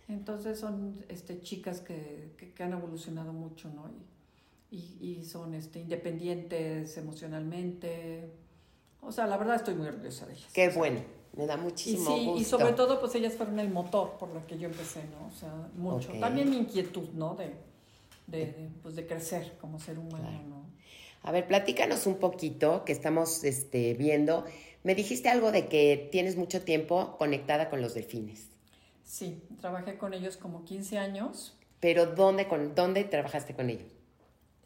Entonces 0.09 0.59
son 0.61 1.05
este 1.09 1.41
chicas 1.41 1.81
que, 1.81 2.33
que, 2.37 2.53
que 2.53 2.63
han 2.63 2.73
evolucionado 2.73 3.33
mucho, 3.33 3.69
¿no? 3.71 3.91
Y, 4.71 4.77
y, 5.01 5.19
y 5.21 5.25
son 5.25 5.55
este 5.55 5.81
independientes 5.81 6.97
emocionalmente. 6.97 8.31
O 9.01 9.11
sea, 9.11 9.27
la 9.27 9.37
verdad 9.37 9.57
estoy 9.57 9.75
muy 9.75 9.89
orgullosa 9.89 10.27
de 10.27 10.35
ellas. 10.35 10.49
Qué 10.53 10.69
bueno. 10.69 11.01
Me 11.37 11.47
da 11.47 11.55
Y 11.55 11.61
muchísimo 11.61 12.15
sí, 12.17 12.27
gusto. 12.27 12.41
y 12.41 12.45
sobre 12.45 12.73
todo, 12.75 13.01
pues 13.01 13.15
ellas 13.15 13.33
fueron 13.35 13.59
el 13.59 13.71
motor 13.71 14.19
por 14.19 14.29
lo 14.29 14.47
que 14.47 14.59
yo 14.59 14.69
empecé, 14.69 15.03
¿no? 15.05 15.27
O 15.27 15.33
sea, 15.33 15.53
mucho. 15.77 16.11
Ok. 16.13 16.21
También 16.21 16.51
mi 16.51 16.59
inquietud, 16.59 17.09
¿no? 17.15 17.35
De, 17.35 17.55
de, 18.27 18.47
de, 18.47 18.71
pues 18.83 18.97
de 18.97 19.07
crecer 19.07 19.57
como 19.61 19.79
ser 19.79 19.99
humano, 19.99 20.29
Claro. 20.29 20.43
¿no? 20.49 20.63
A 21.25 21.31
ver, 21.31 21.47
platícanos 21.47 22.07
un 22.07 22.17
poquito 22.17 22.85
que 22.85 22.93
estamos 22.93 23.45
este, 23.45 23.95
viendo. 23.95 24.45
Me 24.83 24.95
dijiste 24.97 25.29
algo 25.29 25.53
de 25.53 25.69
que 25.69 26.09
tienes 26.11 26.37
mucho 26.37 26.63
tiempo 26.63 27.17
conectada 27.17 27.71
con 27.71 27.81
los 27.81 27.95
delfines. 27.95 28.49
Sí, 29.05 29.43
trabajé 29.61 29.99
con 29.99 30.15
ellos 30.15 30.37
como 30.37 30.65
15 30.65 30.99
años. 30.99 31.57
Pero 31.79 32.07
¿dónde, 32.07 32.49
con, 32.49 32.75
¿dónde 32.75 33.05
trabajaste 33.05 33.55
con 33.55 33.71
ellos? 33.71 33.93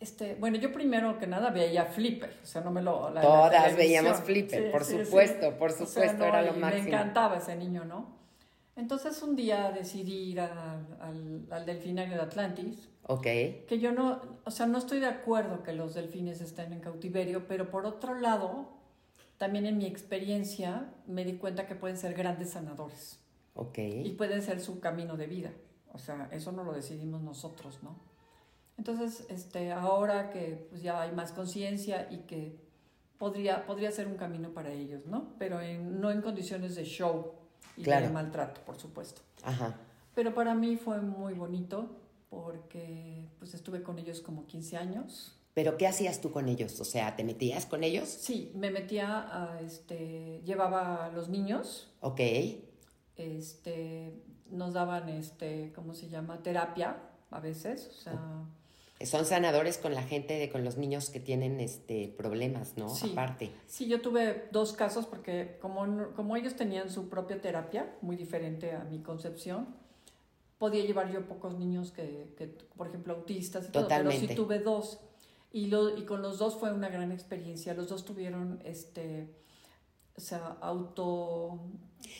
Este, 0.01 0.35
bueno, 0.35 0.59
yo 0.59 0.73
primero 0.73 1.19
que 1.19 1.27
nada 1.27 1.51
veía 1.51 1.87
Flipper, 1.87 2.35
o 2.43 2.47
sea, 2.47 2.61
no 2.61 2.71
me 2.71 2.83
lo... 2.83 3.11
la- 3.11 3.23
Todas 3.23 3.77
veíamos 3.77 4.19
Flipper, 4.21 4.65
Sí, 4.65 4.69
por 4.71 4.85
sí, 4.85 4.97
sí. 4.99 5.05
supuesto, 5.05 5.57
por 5.59 5.73
sea, 5.73 5.87
supuesto, 5.87 6.19
no, 6.19 6.25
era 6.27 6.43
lo 6.43 6.53
máximo. 6.55 6.85
Me 6.85 6.89
encantaba 6.91 7.39
ese 7.39 7.57
niño, 7.57 7.85
¿no? 7.87 8.15
Entonces 8.77 9.23
un 9.23 9.37
día 9.37 9.73
decidí 9.73 10.33
ir 10.33 10.41
a- 10.41 10.81
al, 11.01 11.47
al 11.51 11.65
delfinario 11.65 12.15
de 12.17 12.23
Atlantis, 12.23 12.89
Ok, 13.09 13.23
que 13.23 13.79
yo 13.79 13.93
no, 13.93 14.21
o 14.45 14.51
sea, 14.51 14.67
no 14.67 14.79
estoy 14.79 14.99
de 14.99 15.07
acuerdo 15.07 15.63
que 15.63 15.73
los 15.73 15.95
delfines 15.95 16.41
estén 16.41 16.73
en 16.73 16.81
cautiverio, 16.81 17.47
pero 17.47 17.71
por 17.71 17.87
otro 17.87 18.15
lado, 18.19 18.69
también 19.39 19.65
en 19.67 19.79
mi 19.79 19.87
experiencia 19.87 20.93
me 21.07 21.25
di 21.25 21.35
cuenta 21.37 21.67
que 21.67 21.77
pueden 21.77 21.97
ser 21.97 22.15
grandes 22.15 22.51
sanadores 22.51 23.21
ok. 23.55 23.79
y 23.79 24.11
pueden 24.19 24.43
ser 24.43 24.61
su 24.61 24.81
camino 24.81 25.17
de 25.17 25.27
vida. 25.29 25.51
O 25.93 25.99
sea, 25.99 26.29
eso 26.33 26.51
no 26.53 26.65
lo 26.65 26.73
decidimos 26.73 27.23
nosotros, 27.23 27.79
¿no? 27.83 27.97
Entonces, 28.77 29.25
este, 29.31 29.73
ahora 29.73 30.31
que 30.31 30.67
pues, 30.69 30.83
ya 30.83 31.01
hay 31.01 31.13
más 31.13 31.33
conciencia 31.33 32.09
y 32.11 32.19
que 32.27 32.59
podría, 33.19 33.65
podría 33.67 33.91
ser 33.93 34.07
un 34.09 34.17
camino 34.17 34.51
para 34.51 34.73
ellos, 34.73 35.07
¿no? 35.07 35.29
Pero 35.39 35.61
en- 35.61 36.01
no 36.01 36.11
en 36.11 36.21
condiciones 36.23 36.75
de 36.75 36.85
show 36.85 37.33
y 37.77 37.83
Claro. 37.85 38.07
de 38.07 38.13
maltrato, 38.13 38.61
por 38.63 38.77
supuesto. 38.79 39.23
Ajá. 39.45 39.77
Pero 40.15 40.35
para 40.35 40.55
mí 40.55 40.77
fue 40.77 41.01
muy 41.01 41.33
bonito 41.35 41.89
porque 42.45 43.29
pues 43.39 43.55
estuve 43.55 43.83
con 43.83 43.99
ellos 43.99 44.21
como 44.21 44.47
15 44.47 44.77
años. 44.77 45.39
Pero 45.55 45.79
¿qué 45.79 45.87
hacías 45.87 46.21
tú 46.21 46.31
con 46.31 46.49
ellos? 46.49 46.79
O 46.81 46.85
sea, 46.85 47.17
¿te 47.17 47.25
metías 47.25 47.65
con 47.65 47.83
ellos? 47.83 48.09
Sí, 48.09 48.53
me 48.55 48.71
metía 48.71 49.27
a, 49.31 49.61
este, 49.63 50.43
llevaba 50.45 51.07
a 51.07 51.09
los 51.11 51.29
niños, 51.29 51.91
Ok, 52.01 52.21
este, 53.17 54.13
nos 54.51 54.75
daban, 54.75 55.09
este, 55.09 55.73
¿cómo 55.75 55.95
se 55.95 56.09
llama? 56.09 56.43
Terapia 56.43 56.99
a 57.31 57.41
veces, 57.41 57.89
o 57.91 57.95
sea, 58.03 58.47
son 59.05 59.27
sanadores 59.27 59.79
con 59.79 59.95
la 59.95 60.03
gente, 60.03 60.35
de, 60.35 60.51
con 60.51 60.65
los 60.65 60.77
niños 60.77 61.11
que 61.11 61.21
tienen 61.21 61.61
este 61.61 62.09
problemas, 62.17 62.77
¿no? 62.77 62.89
Sí. 62.89 63.11
Aparte. 63.13 63.51
sí, 63.67 63.89
yo 63.89 64.01
tuve 64.01 64.49
dos 64.53 64.73
casos 64.73 65.07
porque 65.07 65.59
como, 65.61 66.13
como 66.15 66.37
ellos 66.37 66.55
tenían 66.55 66.91
su 66.91 67.09
propia 67.09 67.41
terapia, 67.41 67.95
muy 68.01 68.17
diferente 68.17 68.73
a 68.73 68.85
mi 68.85 69.01
concepción, 69.01 69.75
podía 70.59 70.85
llevar 70.85 71.13
yo 71.13 71.27
pocos 71.27 71.59
niños 71.59 71.93
que, 71.93 72.35
que, 72.37 72.47
por 72.47 72.87
ejemplo, 72.89 73.15
autistas 73.15 73.65
y 73.69 73.73
todo, 73.73 73.87
pero 73.89 73.99
Totalmente. 74.05 74.29
sí 74.29 74.35
tuve 74.35 74.59
dos. 74.61 75.01
Y, 75.53 75.67
lo, 75.67 75.97
y 75.97 76.05
con 76.05 76.23
los 76.23 76.39
dos 76.39 76.57
fue 76.57 76.73
una 76.73 76.89
gran 76.89 77.13
experiencia. 77.13 77.73
Los 77.75 77.89
dos 77.89 78.05
tuvieron, 78.05 78.61
este, 78.65 79.29
o 80.17 80.21
sea, 80.21 80.59
auto... 80.61 81.61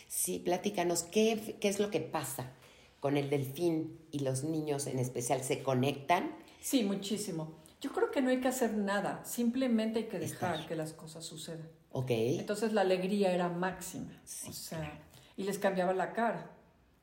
Sí, 0.07 0.39
platícanos, 0.39 1.03
¿qué, 1.03 1.57
¿qué 1.59 1.67
es 1.69 1.79
lo 1.79 1.91
que 1.91 1.99
pasa 1.99 2.51
con 2.99 3.15
el 3.15 3.29
delfín 3.29 3.99
y 4.11 4.19
los 4.19 4.43
niños 4.43 4.87
en 4.87 4.99
especial? 4.99 5.43
¿Se 5.43 5.61
conectan? 5.61 6.35
Sí, 6.61 6.83
muchísimo. 6.83 7.55
Yo 7.79 7.91
creo 7.91 8.09
que 8.09 8.21
no 8.21 8.29
hay 8.29 8.41
que 8.41 8.47
hacer 8.47 8.73
nada, 8.73 9.23
simplemente 9.23 9.99
hay 9.99 10.05
que 10.05 10.17
dejar 10.19 10.53
Estar. 10.55 10.67
que 10.67 10.75
las 10.75 10.93
cosas 10.93 11.23
sucedan. 11.23 11.69
Ok, 11.91 12.09
Entonces 12.09 12.73
la 12.73 12.81
alegría 12.81 13.31
era 13.31 13.49
máxima. 13.49 14.19
Sí, 14.25 14.49
o 14.49 14.53
sea, 14.53 14.99
y 15.35 15.43
les 15.43 15.59
cambiaba 15.59 15.93
la 15.93 16.11
cara. 16.13 16.56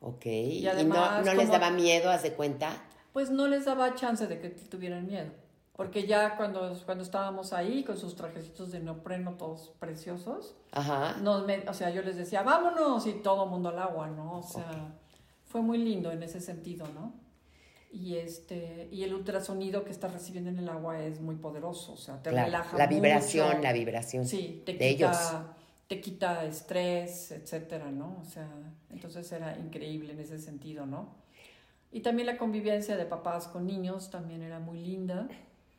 Ok. 0.05 0.25
¿Y, 0.25 0.67
además, 0.67 1.25
no, 1.25 1.33
no 1.33 1.33
les 1.39 1.49
daba 1.49 1.69
miedo, 1.71 2.09
haz 2.09 2.23
de 2.23 2.33
cuenta? 2.33 2.71
Pues 3.13 3.29
no 3.29 3.47
les 3.47 3.65
daba 3.65 3.95
chance 3.95 4.27
de 4.27 4.39
que 4.39 4.49
tuvieran 4.49 5.07
miedo. 5.07 5.31
Porque 5.75 6.07
ya 6.07 6.37
cuando, 6.37 6.73
cuando 6.85 7.03
estábamos 7.03 7.51
ahí 7.51 7.83
con 7.83 7.97
sus 7.97 8.15
trajecitos 8.15 8.71
de 8.71 8.79
neopreno 8.79 9.33
todos 9.33 9.73
preciosos, 9.79 10.55
Ajá. 10.71 11.17
nos 11.21 11.45
me- 11.45 11.67
o 11.67 11.73
sea, 11.73 11.89
yo 11.89 12.01
les 12.01 12.15
decía, 12.15 12.43
vámonos, 12.43 13.05
y 13.07 13.13
todo 13.13 13.45
mundo 13.45 13.69
al 13.69 13.79
agua, 13.79 14.07
¿no? 14.07 14.39
O 14.39 14.43
sea, 14.43 14.93
fue 15.45 15.61
muy 15.61 15.77
lindo 15.77 16.11
en 16.11 16.23
ese 16.23 16.39
sentido, 16.39 16.87
¿no? 16.93 17.13
Y, 17.91 18.15
este, 18.17 18.87
y 18.91 19.03
el 19.03 19.13
ultrasonido 19.13 19.83
que 19.83 19.91
estás 19.91 20.11
recibiendo 20.13 20.49
en 20.49 20.59
el 20.59 20.69
agua 20.69 20.99
es 21.01 21.19
muy 21.21 21.35
poderoso, 21.35 21.93
o 21.93 21.97
sea, 21.97 22.21
te 22.21 22.29
Claro, 22.29 22.45
relaja 22.45 22.77
la 22.77 22.85
mucho. 22.87 22.95
vibración, 23.01 23.61
la 23.61 23.73
vibración 23.73 24.25
Sí, 24.25 24.63
te 24.65 24.73
de 24.73 24.89
ellos. 24.89 25.15
Te 25.87 26.01
quita 26.01 26.45
estrés, 26.45 27.31
etcétera, 27.31 27.91
¿no? 27.91 28.17
O 28.21 28.25
sea, 28.25 28.49
entonces 28.89 29.31
era 29.31 29.57
increíble 29.57 30.13
en 30.13 30.19
ese 30.19 30.39
sentido, 30.39 30.85
¿no? 30.85 31.15
Y 31.91 32.01
también 32.01 32.25
la 32.25 32.37
convivencia 32.37 32.97
de 32.97 33.05
papás 33.05 33.47
con 33.47 33.65
niños 33.65 34.09
también 34.09 34.41
era 34.41 34.59
muy 34.59 34.79
linda. 34.79 35.27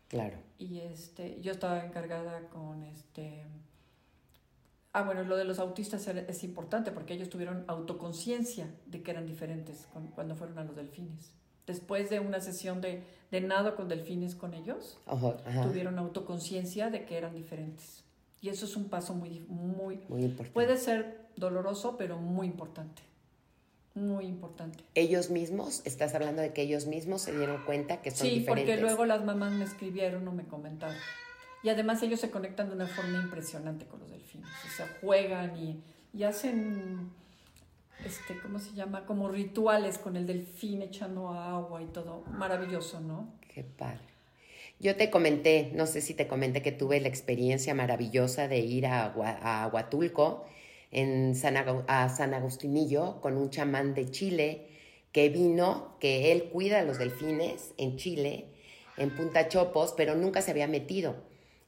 Claro. 0.09 0.39
Y 0.59 0.79
este, 0.81 1.41
yo 1.43 1.53
estaba 1.53 1.85
encargada 1.85 2.49
con 2.49 2.85
este. 2.85 3.45
Ah, 4.93 5.03
bueno, 5.03 5.25
lo 5.25 5.37
de 5.37 5.45
los 5.45 5.59
autistas 5.59 6.07
es 6.09 6.45
importante 6.45 6.91
porque 6.91 7.13
ellos 7.13 7.29
tuvieron 7.29 7.65
autoconciencia 7.67 8.67
de 8.87 9.03
que 9.03 9.11
eran 9.11 9.27
diferentes 9.27 9.87
cuando 10.15 10.37
fueron 10.37 10.59
a 10.59 10.65
los 10.65 10.75
delfines. 10.75 11.33
Después 11.67 12.09
de 12.09 12.21
una 12.21 12.41
sesión 12.41 12.81
de, 12.81 13.03
de 13.31 13.41
nado 13.43 13.77
con 13.77 13.89
delfines 13.89 14.35
con 14.35 14.55
ellos, 14.55 14.99
ajá. 15.05 15.65
tuvieron 15.65 15.99
autoconciencia 15.99 16.89
de 16.89 17.05
que 17.05 17.19
eran 17.19 17.35
diferentes. 17.35 18.06
Y 18.47 18.49
eso 18.49 18.65
es 18.65 18.77
un 18.77 18.89
paso 18.89 19.13
muy, 19.13 19.41
muy, 19.49 19.97
Muy 20.09 20.23
importante. 20.23 20.53
puede 20.53 20.77
ser 20.77 21.27
doloroso, 21.35 21.97
pero 21.97 22.17
muy 22.19 22.47
importante. 22.47 23.03
Muy 23.97 24.27
importante. 24.27 24.85
Ellos 24.95 25.31
mismos, 25.31 25.83
estás 25.85 26.15
hablando 26.15 26.43
de 26.43 26.53
que 26.53 26.63
ellos 26.63 26.87
mismos 26.87 27.23
se 27.23 27.37
dieron 27.37 27.65
cuenta 27.65 28.03
que 28.03 28.13
son 28.13 28.29
Sí, 28.29 28.39
diferentes. 28.39 28.75
porque 28.77 28.81
luego 28.81 29.05
las 29.05 29.25
mamás 29.25 29.51
me 29.53 29.65
escribieron 29.65 30.29
o 30.29 30.33
me 30.33 30.45
comentaron. 30.45 30.97
Y 31.65 31.71
además 31.71 32.01
ellos 32.05 32.21
se 32.21 32.31
conectan 32.31 32.69
de 32.69 32.77
una 32.77 32.87
forma 32.87 33.21
impresionante 33.21 33.85
con 33.87 33.99
los 33.99 34.11
delfines. 34.11 34.49
O 34.65 34.77
sea, 34.77 34.87
juegan 35.01 35.57
y, 35.57 35.83
y 36.15 36.23
hacen, 36.23 37.11
este, 38.05 38.39
¿cómo 38.41 38.61
se 38.61 38.75
llama? 38.75 39.07
Como 39.07 39.29
rituales 39.29 39.99
con 39.99 40.17
el 40.17 40.25
delfín 40.27 40.83
echando 40.83 41.31
agua 41.31 41.83
y 41.83 41.87
todo. 41.87 42.21
Maravilloso, 42.31 43.01
¿no? 43.01 43.33
Qué 43.53 43.65
padre. 43.65 43.99
Yo 44.79 44.95
te 44.97 45.09
comenté, 45.09 45.71
no 45.73 45.87
sé 45.87 46.03
si 46.03 46.13
te 46.13 46.27
comenté 46.27 46.61
que 46.61 46.71
tuve 46.71 47.01
la 47.01 47.09
experiencia 47.09 47.75
maravillosa 47.75 48.47
de 48.47 48.59
ir 48.59 48.87
a, 48.87 49.71
Huatulco, 49.73 50.45
en 50.93 51.35
San, 51.35 51.57
a 51.57 52.09
San 52.11 52.35
Agustinillo, 52.35 53.21
con 53.23 53.39
un 53.39 53.49
chamán 53.49 53.95
de 53.95 54.11
Chile 54.11 54.67
que 55.13 55.31
vino, 55.31 55.97
que 55.99 56.31
él 56.31 56.51
cuida 56.53 56.81
a 56.81 56.83
los 56.83 56.99
delfines 56.99 57.73
en 57.79 57.97
Chile, 57.97 58.45
en 58.99 59.09
Punta 59.17 59.49
Chopos, 59.49 59.95
pero 59.97 60.15
nunca 60.15 60.43
se 60.43 60.51
había 60.51 60.67
metido. 60.67 61.17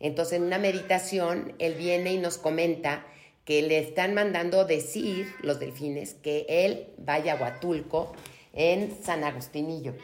Entonces, 0.00 0.34
en 0.34 0.42
una 0.42 0.58
meditación, 0.58 1.54
él 1.58 1.74
viene 1.74 2.12
y 2.12 2.18
nos 2.18 2.36
comenta 2.36 3.06
que 3.46 3.62
le 3.62 3.78
están 3.78 4.12
mandando 4.12 4.66
decir 4.66 5.32
los 5.40 5.58
delfines 5.58 6.12
que 6.12 6.44
él 6.46 6.88
vaya 6.98 7.32
a 7.32 7.36
Huatulco 7.36 8.12
en 8.52 8.94
San 9.02 9.24
Agustinillo. 9.24 9.94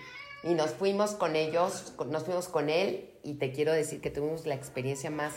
Y 0.44 0.54
nos 0.54 0.72
fuimos 0.72 1.12
con 1.12 1.36
ellos, 1.36 1.94
nos 2.06 2.24
fuimos 2.24 2.48
con 2.48 2.68
él 2.68 3.10
y 3.22 3.34
te 3.34 3.52
quiero 3.52 3.72
decir 3.72 4.00
que 4.00 4.10
tuvimos 4.10 4.46
la 4.46 4.54
experiencia 4.54 5.10
más 5.10 5.32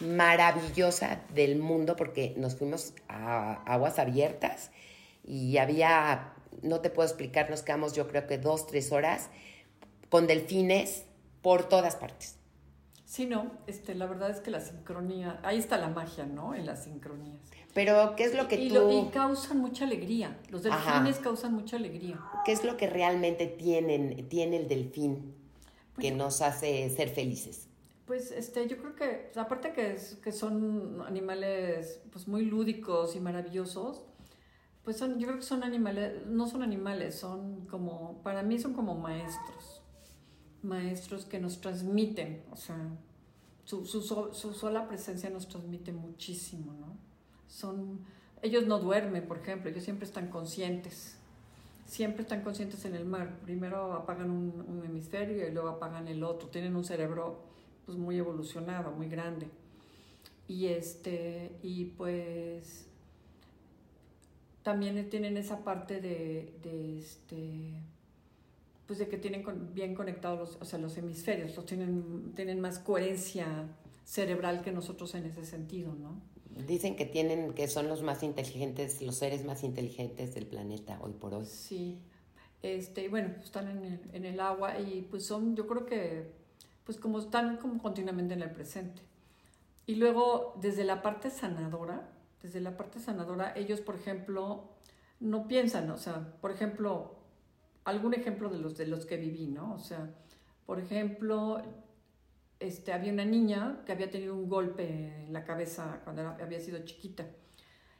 maravillosa 0.00 1.20
del 1.34 1.58
mundo 1.58 1.94
porque 1.96 2.34
nos 2.38 2.56
fuimos 2.56 2.94
a 3.08 3.62
aguas 3.70 3.98
abiertas 3.98 4.70
y 5.22 5.58
había, 5.58 6.32
no 6.62 6.80
te 6.80 6.88
puedo 6.88 7.06
explicar, 7.06 7.50
nos 7.50 7.62
quedamos 7.62 7.92
yo 7.92 8.08
creo 8.08 8.26
que 8.26 8.38
dos, 8.38 8.66
tres 8.66 8.92
horas 8.92 9.28
con 10.08 10.26
delfines 10.26 11.04
por 11.42 11.68
todas 11.68 11.96
partes. 11.96 12.35
Sí, 13.06 13.24
no, 13.26 13.52
este, 13.68 13.94
la 13.94 14.06
verdad 14.06 14.30
es 14.30 14.40
que 14.40 14.50
la 14.50 14.60
sincronía, 14.60 15.38
ahí 15.44 15.58
está 15.58 15.78
la 15.78 15.88
magia, 15.88 16.26
¿no? 16.26 16.54
En 16.56 16.66
las 16.66 16.82
sincronías. 16.84 17.38
Pero, 17.72 18.14
¿qué 18.16 18.24
es 18.24 18.34
lo 18.34 18.48
que 18.48 18.56
Y, 18.56 18.68
tú, 18.68 18.74
lo- 18.74 18.90
y 18.90 19.08
causan 19.10 19.58
mucha 19.60 19.84
alegría. 19.84 20.36
Los 20.50 20.66
Ajá. 20.66 20.94
delfines 21.00 21.22
causan 21.22 21.54
mucha 21.54 21.76
alegría. 21.76 22.18
qué 22.44 22.50
es 22.50 22.64
lo 22.64 22.76
que 22.76 22.88
realmente 22.88 23.46
tienen, 23.46 24.28
tiene 24.28 24.56
el 24.56 24.66
delfín 24.68 25.34
que 26.00 26.10
nos 26.10 26.42
hace 26.42 26.90
ser 26.90 27.08
felices? 27.08 27.68
Pues 28.06 28.32
este, 28.32 28.66
yo 28.66 28.76
creo 28.76 28.96
que, 28.96 29.06
pues, 29.32 29.36
aparte 29.38 29.72
que, 29.72 29.92
es- 29.92 30.16
que 30.16 30.32
son 30.32 31.00
animales 31.06 32.00
pues, 32.12 32.26
muy 32.26 32.44
lúdicos 32.44 33.14
y 33.14 33.20
maravillosos, 33.20 34.02
pues 34.84 34.96
son, 34.96 35.18
yo 35.20 35.26
creo 35.28 35.38
que 35.38 35.44
son 35.46 35.62
animales, 35.62 36.26
no 36.26 36.48
son 36.48 36.62
animales, 36.64 37.14
son 37.14 37.66
como, 37.66 38.20
para 38.24 38.42
mí 38.42 38.58
son 38.58 38.74
como 38.74 38.94
maestros, 38.96 39.82
maestros 40.66 41.24
que 41.24 41.38
nos 41.38 41.60
transmiten, 41.60 42.42
o 42.52 42.56
sea, 42.56 42.76
su, 43.64 43.86
su, 43.86 44.02
su 44.02 44.52
sola 44.52 44.86
presencia 44.86 45.30
nos 45.30 45.48
transmite 45.48 45.92
muchísimo, 45.92 46.72
¿no? 46.74 46.96
Son, 47.48 48.00
ellos 48.42 48.66
no 48.66 48.78
duermen, 48.78 49.26
por 49.26 49.38
ejemplo, 49.38 49.70
ellos 49.70 49.82
siempre 49.82 50.06
están 50.06 50.28
conscientes, 50.28 51.16
siempre 51.86 52.22
están 52.22 52.42
conscientes 52.42 52.84
en 52.84 52.94
el 52.94 53.04
mar. 53.04 53.40
Primero 53.44 53.92
apagan 53.94 54.30
un, 54.30 54.64
un 54.68 54.84
hemisferio 54.84 55.48
y 55.48 55.52
luego 55.52 55.68
apagan 55.68 56.08
el 56.08 56.22
otro. 56.22 56.48
Tienen 56.48 56.76
un 56.76 56.84
cerebro 56.84 57.42
pues 57.86 57.96
muy 57.96 58.18
evolucionado, 58.18 58.90
muy 58.90 59.08
grande. 59.08 59.48
Y 60.48 60.66
este, 60.66 61.58
y 61.62 61.86
pues 61.86 62.86
también 64.62 65.08
tienen 65.08 65.36
esa 65.36 65.64
parte 65.64 66.00
de, 66.00 66.52
de 66.62 66.98
este 66.98 67.72
pues 68.86 68.98
de 68.98 69.08
que 69.08 69.18
tienen 69.18 69.44
bien 69.74 69.94
conectados 69.94 70.38
los, 70.38 70.62
o 70.62 70.64
sea, 70.64 70.78
los 70.78 70.96
hemisferios, 70.96 71.56
los 71.56 71.66
tienen, 71.66 72.32
tienen 72.34 72.60
más 72.60 72.78
coherencia 72.78 73.68
cerebral 74.04 74.62
que 74.62 74.72
nosotros 74.72 75.14
en 75.14 75.26
ese 75.26 75.44
sentido, 75.44 75.94
¿no? 75.94 76.20
Dicen 76.66 76.96
que 76.96 77.04
tienen, 77.04 77.52
que 77.52 77.68
son 77.68 77.88
los 77.88 78.02
más 78.02 78.22
inteligentes, 78.22 79.02
los 79.02 79.16
seres 79.16 79.44
más 79.44 79.62
inteligentes 79.62 80.34
del 80.34 80.46
planeta 80.46 80.98
hoy 81.02 81.12
por 81.12 81.34
hoy. 81.34 81.44
Sí, 81.44 81.98
este, 82.62 83.04
y 83.04 83.08
bueno, 83.08 83.34
están 83.42 83.68
en 83.68 83.84
el, 83.84 84.00
en 84.12 84.24
el 84.24 84.40
agua 84.40 84.80
y 84.80 85.06
pues 85.10 85.26
son, 85.26 85.54
yo 85.54 85.66
creo 85.66 85.84
que 85.84 86.32
pues 86.84 86.98
como 86.98 87.18
están 87.18 87.56
como 87.56 87.82
continuamente 87.82 88.34
en 88.34 88.42
el 88.42 88.50
presente. 88.52 89.02
Y 89.86 89.96
luego, 89.96 90.54
desde 90.60 90.84
la 90.84 91.02
parte 91.02 91.30
sanadora, 91.30 92.08
desde 92.42 92.60
la 92.60 92.76
parte 92.76 93.00
sanadora, 93.00 93.52
ellos, 93.56 93.80
por 93.80 93.96
ejemplo, 93.96 94.70
no 95.20 95.48
piensan, 95.48 95.90
o 95.90 95.98
sea, 95.98 96.32
por 96.40 96.52
ejemplo, 96.52 97.15
algún 97.86 98.14
ejemplo 98.14 98.50
de 98.50 98.58
los, 98.58 98.76
de 98.76 98.86
los 98.86 99.06
que 99.06 99.16
viví, 99.16 99.46
¿no? 99.46 99.72
O 99.74 99.78
sea, 99.78 100.10
por 100.66 100.78
ejemplo, 100.80 101.62
este, 102.60 102.92
había 102.92 103.12
una 103.12 103.24
niña 103.24 103.82
que 103.86 103.92
había 103.92 104.10
tenido 104.10 104.34
un 104.34 104.48
golpe 104.48 105.24
en 105.24 105.32
la 105.32 105.44
cabeza 105.44 106.00
cuando 106.04 106.22
había 106.22 106.60
sido 106.60 106.84
chiquita. 106.84 107.26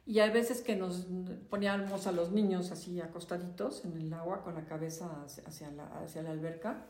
Y 0.05 0.19
hay 0.19 0.29
veces 0.29 0.61
que 0.61 0.75
nos 0.75 1.07
poníamos 1.49 2.05
a 2.05 2.11
los 2.11 2.31
niños 2.31 2.71
así 2.71 3.01
acostaditos 3.01 3.83
en 3.85 3.97
el 3.97 4.13
agua 4.13 4.43
con 4.43 4.55
la 4.55 4.65
cabeza 4.65 5.25
hacia 5.45 5.71
la, 5.71 5.87
hacia 5.99 6.21
la 6.21 6.31
alberca. 6.31 6.85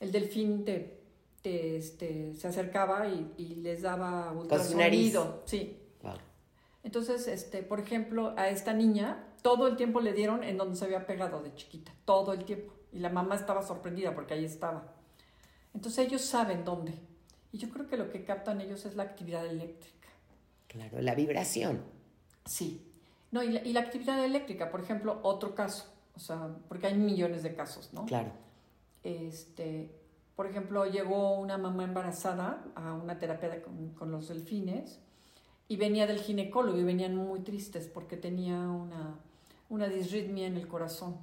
El 0.00 0.10
delfín 0.10 0.64
te, 0.64 1.00
te 1.42 1.76
este, 1.76 2.34
se 2.34 2.48
acercaba 2.48 3.08
y, 3.08 3.32
y 3.36 3.54
les 3.56 3.82
daba 3.82 4.32
ultrasonido. 4.32 5.42
Sí. 5.46 5.78
Entonces, 6.82 7.28
este, 7.28 7.62
por 7.62 7.78
ejemplo, 7.78 8.34
a 8.36 8.48
esta 8.48 8.72
niña 8.72 9.24
todo 9.42 9.66
el 9.66 9.76
tiempo 9.76 10.00
le 10.00 10.12
dieron 10.12 10.44
en 10.44 10.56
donde 10.56 10.76
se 10.76 10.84
había 10.84 11.06
pegado 11.06 11.42
de 11.42 11.54
chiquita, 11.54 11.92
todo 12.04 12.32
el 12.32 12.44
tiempo. 12.44 12.72
Y 12.92 13.00
la 13.00 13.10
mamá 13.10 13.34
estaba 13.34 13.62
sorprendida 13.62 14.14
porque 14.14 14.34
ahí 14.34 14.44
estaba. 14.44 14.94
Entonces 15.74 16.06
ellos 16.06 16.22
saben 16.22 16.64
dónde. 16.64 16.94
Y 17.50 17.58
yo 17.58 17.68
creo 17.70 17.86
que 17.86 17.96
lo 17.96 18.10
que 18.10 18.24
captan 18.24 18.60
ellos 18.60 18.84
es 18.86 18.96
la 18.96 19.02
actividad 19.02 19.44
eléctrica. 19.46 20.08
Claro, 20.68 21.00
la 21.00 21.14
vibración. 21.14 21.82
Sí. 22.46 22.88
No, 23.30 23.42
y 23.42 23.72
la, 23.72 23.80
actividad 23.80 24.22
eléctrica, 24.24 24.70
por 24.70 24.80
ejemplo, 24.80 25.20
otro 25.22 25.54
caso. 25.54 25.90
O 26.14 26.20
sea, 26.20 26.50
porque 26.68 26.86
hay 26.86 26.94
millones 26.94 27.42
de 27.42 27.54
casos, 27.54 27.92
¿no? 27.92 28.04
Claro. 28.04 28.30
Este, 29.02 29.90
por 30.36 30.46
ejemplo, 30.46 30.86
llegó 30.86 31.38
una 31.38 31.56
mamá 31.58 31.84
embarazada 31.84 32.64
a 32.74 32.92
una 32.92 33.18
terapia 33.18 33.62
con, 33.62 33.90
con 33.94 34.10
los 34.10 34.28
delfines 34.28 35.00
y 35.68 35.76
venía 35.76 36.06
del 36.06 36.20
ginecólogo 36.20 36.78
y 36.78 36.84
venían 36.84 37.16
muy 37.16 37.40
tristes 37.40 37.88
porque 37.88 38.18
tenía 38.18 38.58
una, 38.68 39.18
una 39.72 39.88
disritmia 39.88 40.46
en 40.46 40.58
el 40.58 40.68
corazón, 40.68 41.16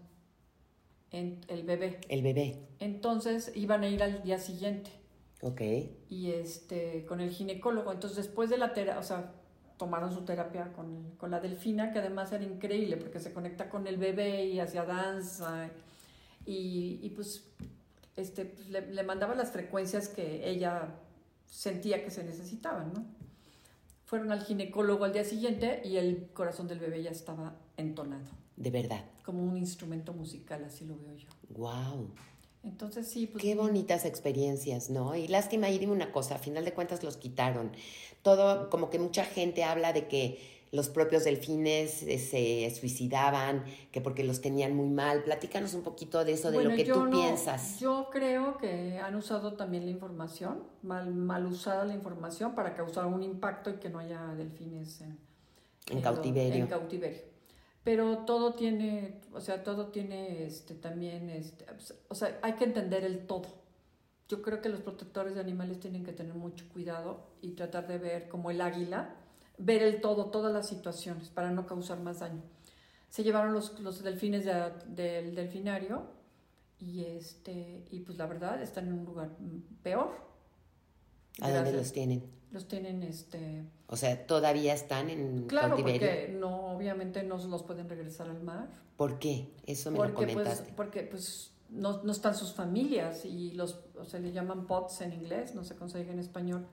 en 1.11 1.39
el 1.49 1.61
bebé. 1.61 2.01
El 2.09 2.23
bebé. 2.23 2.57
Entonces 2.79 3.51
iban 3.55 3.83
a 3.83 3.89
ir 3.89 4.01
al 4.01 4.23
día 4.23 4.39
siguiente. 4.39 4.89
Ok. 5.43 5.61
Y 6.09 6.31
este, 6.31 7.05
con 7.05 7.21
el 7.21 7.29
ginecólogo. 7.29 7.91
Entonces 7.91 8.17
después 8.17 8.49
de 8.49 8.57
la 8.57 8.73
terapia, 8.73 8.99
o 8.99 9.03
sea, 9.03 9.33
tomaron 9.77 10.11
su 10.11 10.25
terapia 10.25 10.73
con, 10.73 11.11
con, 11.17 11.29
la 11.29 11.39
delfina, 11.39 11.93
que 11.93 11.99
además 11.99 12.31
era 12.31 12.43
increíble 12.43 12.97
porque 12.97 13.19
se 13.19 13.33
conecta 13.33 13.69
con 13.69 13.85
el 13.85 13.97
bebé 13.97 14.45
y 14.45 14.59
hacía 14.59 14.83
danza. 14.83 15.69
Y, 16.43 16.99
y 17.03 17.09
pues, 17.11 17.43
este, 18.15 18.45
pues, 18.45 18.67
le, 18.69 18.81
le 18.91 19.03
mandaba 19.03 19.35
las 19.35 19.51
frecuencias 19.51 20.09
que 20.09 20.49
ella 20.49 20.95
sentía 21.45 22.03
que 22.03 22.09
se 22.09 22.23
necesitaban, 22.23 22.93
¿no? 22.93 23.05
Fueron 24.05 24.31
al 24.31 24.41
ginecólogo 24.41 25.05
al 25.05 25.13
día 25.13 25.23
siguiente 25.23 25.83
y 25.85 25.97
el 25.97 26.31
corazón 26.33 26.67
del 26.67 26.79
bebé 26.79 27.03
ya 27.03 27.11
estaba 27.11 27.53
entonado. 27.79 28.29
De 28.55 28.71
verdad. 28.71 29.05
Como 29.23 29.43
un 29.43 29.57
instrumento 29.57 30.13
musical, 30.13 30.63
así 30.65 30.85
lo 30.85 30.97
veo 30.97 31.15
yo. 31.15 31.27
Wow. 31.49 32.09
Entonces 32.63 33.07
sí, 33.07 33.27
pues... 33.27 33.41
Qué 33.41 33.55
bonitas 33.55 34.05
experiencias, 34.05 34.89
¿no? 34.89 35.15
Y 35.15 35.27
lástima, 35.27 35.69
y 35.69 35.79
dime 35.79 35.93
una 35.93 36.11
cosa, 36.11 36.35
a 36.35 36.39
final 36.39 36.65
de 36.65 36.73
cuentas 36.73 37.03
los 37.03 37.15
quitaron. 37.15 37.71
Todo, 38.21 38.69
como 38.69 38.89
que 38.89 38.99
mucha 38.99 39.23
gente 39.23 39.63
habla 39.63 39.93
de 39.93 40.07
que 40.07 40.59
los 40.71 40.89
propios 40.89 41.23
delfines 41.23 42.03
eh, 42.03 42.19
se 42.19 42.69
suicidaban, 42.79 43.63
que 43.91 44.01
porque 44.01 44.23
los 44.23 44.41
tenían 44.41 44.75
muy 44.75 44.87
mal. 44.87 45.23
Platícanos 45.23 45.73
un 45.73 45.81
poquito 45.81 46.23
de 46.23 46.33
eso, 46.33 46.51
de 46.51 46.63
lo 46.63 46.75
que 46.75 46.85
tú 46.85 47.09
piensas. 47.09 47.79
Yo 47.79 48.09
creo 48.11 48.57
que 48.57 48.99
han 48.99 49.15
usado 49.15 49.53
también 49.53 49.85
la 49.85 49.91
información, 49.91 50.63
mal, 50.83 51.13
mal 51.13 51.45
usada 51.45 51.85
la 51.85 51.93
información 51.93 52.55
para 52.55 52.75
causar 52.75 53.05
un 53.07 53.23
impacto 53.23 53.69
y 53.69 53.73
que 53.75 53.89
no 53.89 53.99
haya 53.99 54.21
delfines 54.35 55.01
en, 55.01 55.17
en, 55.89 56.01
cautiverio. 56.01 56.61
En 56.61 56.67
cautiverio. 56.67 57.28
Pero 57.89 58.19
todo 58.19 58.53
tiene, 58.53 59.19
o 59.33 59.41
sea, 59.41 59.63
todo 59.63 59.87
tiene 59.87 60.45
este, 60.45 60.75
también, 60.75 61.27
este, 61.31 61.65
o 62.07 62.13
sea, 62.13 62.37
hay 62.43 62.53
que 62.53 62.63
entender 62.63 63.03
el 63.03 63.25
todo. 63.25 63.47
Yo 64.27 64.43
creo 64.43 64.61
que 64.61 64.69
los 64.69 64.81
protectores 64.81 65.33
de 65.33 65.41
animales 65.41 65.79
tienen 65.79 66.03
que 66.03 66.13
tener 66.13 66.35
mucho 66.35 66.69
cuidado 66.69 67.31
y 67.41 67.53
tratar 67.53 67.87
de 67.87 67.97
ver 67.97 68.29
como 68.29 68.51
el 68.51 68.61
águila, 68.61 69.15
ver 69.57 69.81
el 69.81 70.01
todo, 70.01 70.25
todas 70.25 70.53
las 70.53 70.69
situaciones 70.69 71.29
para 71.29 71.49
no 71.49 71.65
causar 71.65 71.99
más 71.99 72.19
daño. 72.19 72.43
Se 73.09 73.23
llevaron 73.23 73.53
los, 73.53 73.79
los 73.79 74.03
delfines 74.03 74.45
del 74.45 75.33
delfinario 75.33 76.03
y, 76.77 77.05
este, 77.05 77.87
y 77.89 78.01
pues 78.01 78.19
la 78.19 78.27
verdad 78.27 78.61
están 78.61 78.85
en 78.85 78.99
un 78.99 79.05
lugar 79.05 79.31
peor. 79.81 80.28
¿A 81.41 81.51
dónde 81.51 81.73
los 81.73 81.91
tienen? 81.91 82.23
Los 82.51 82.67
tienen, 82.67 83.03
este... 83.03 83.65
O 83.87 83.95
sea, 83.95 84.25
todavía 84.25 84.73
están 84.73 85.09
en 85.09 85.47
claro, 85.47 85.77
porque 85.77 86.35
no, 86.39 86.75
obviamente 86.75 87.23
no 87.23 87.37
los 87.37 87.63
pueden 87.63 87.87
regresar 87.89 88.29
al 88.29 88.41
mar. 88.41 88.69
¿Por 88.97 89.19
qué? 89.19 89.53
Eso 89.65 89.91
me 89.91 89.97
lo 89.97 90.13
pues, 90.13 90.13
comentaste. 90.13 90.73
porque 90.73 91.03
pues 91.03 91.51
no, 91.69 92.01
no, 92.03 92.11
están 92.11 92.35
sus 92.35 92.53
familias 92.53 93.25
y 93.25 93.51
los, 93.51 93.79
o 93.97 94.05
sea, 94.05 94.19
le 94.19 94.31
llaman 94.31 94.67
pots 94.67 95.01
en 95.01 95.13
inglés, 95.13 95.55
no 95.55 95.63
se 95.63 95.75
consigue 95.75 96.11
en 96.11 96.19
español 96.19 96.65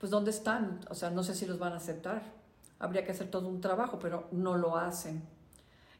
pues 0.00 0.10
¿dónde 0.10 0.30
están? 0.30 0.80
O 0.88 0.94
sea, 0.94 1.10
no 1.10 1.22
sé 1.22 1.34
si 1.34 1.44
los 1.44 1.58
van 1.58 1.74
a 1.74 1.76
aceptar. 1.76 2.22
Habría 2.78 3.04
que 3.04 3.12
hacer 3.12 3.30
todo 3.30 3.48
un 3.48 3.60
trabajo, 3.60 3.98
pero 3.98 4.28
no 4.32 4.56
lo 4.56 4.78
hacen. 4.78 5.22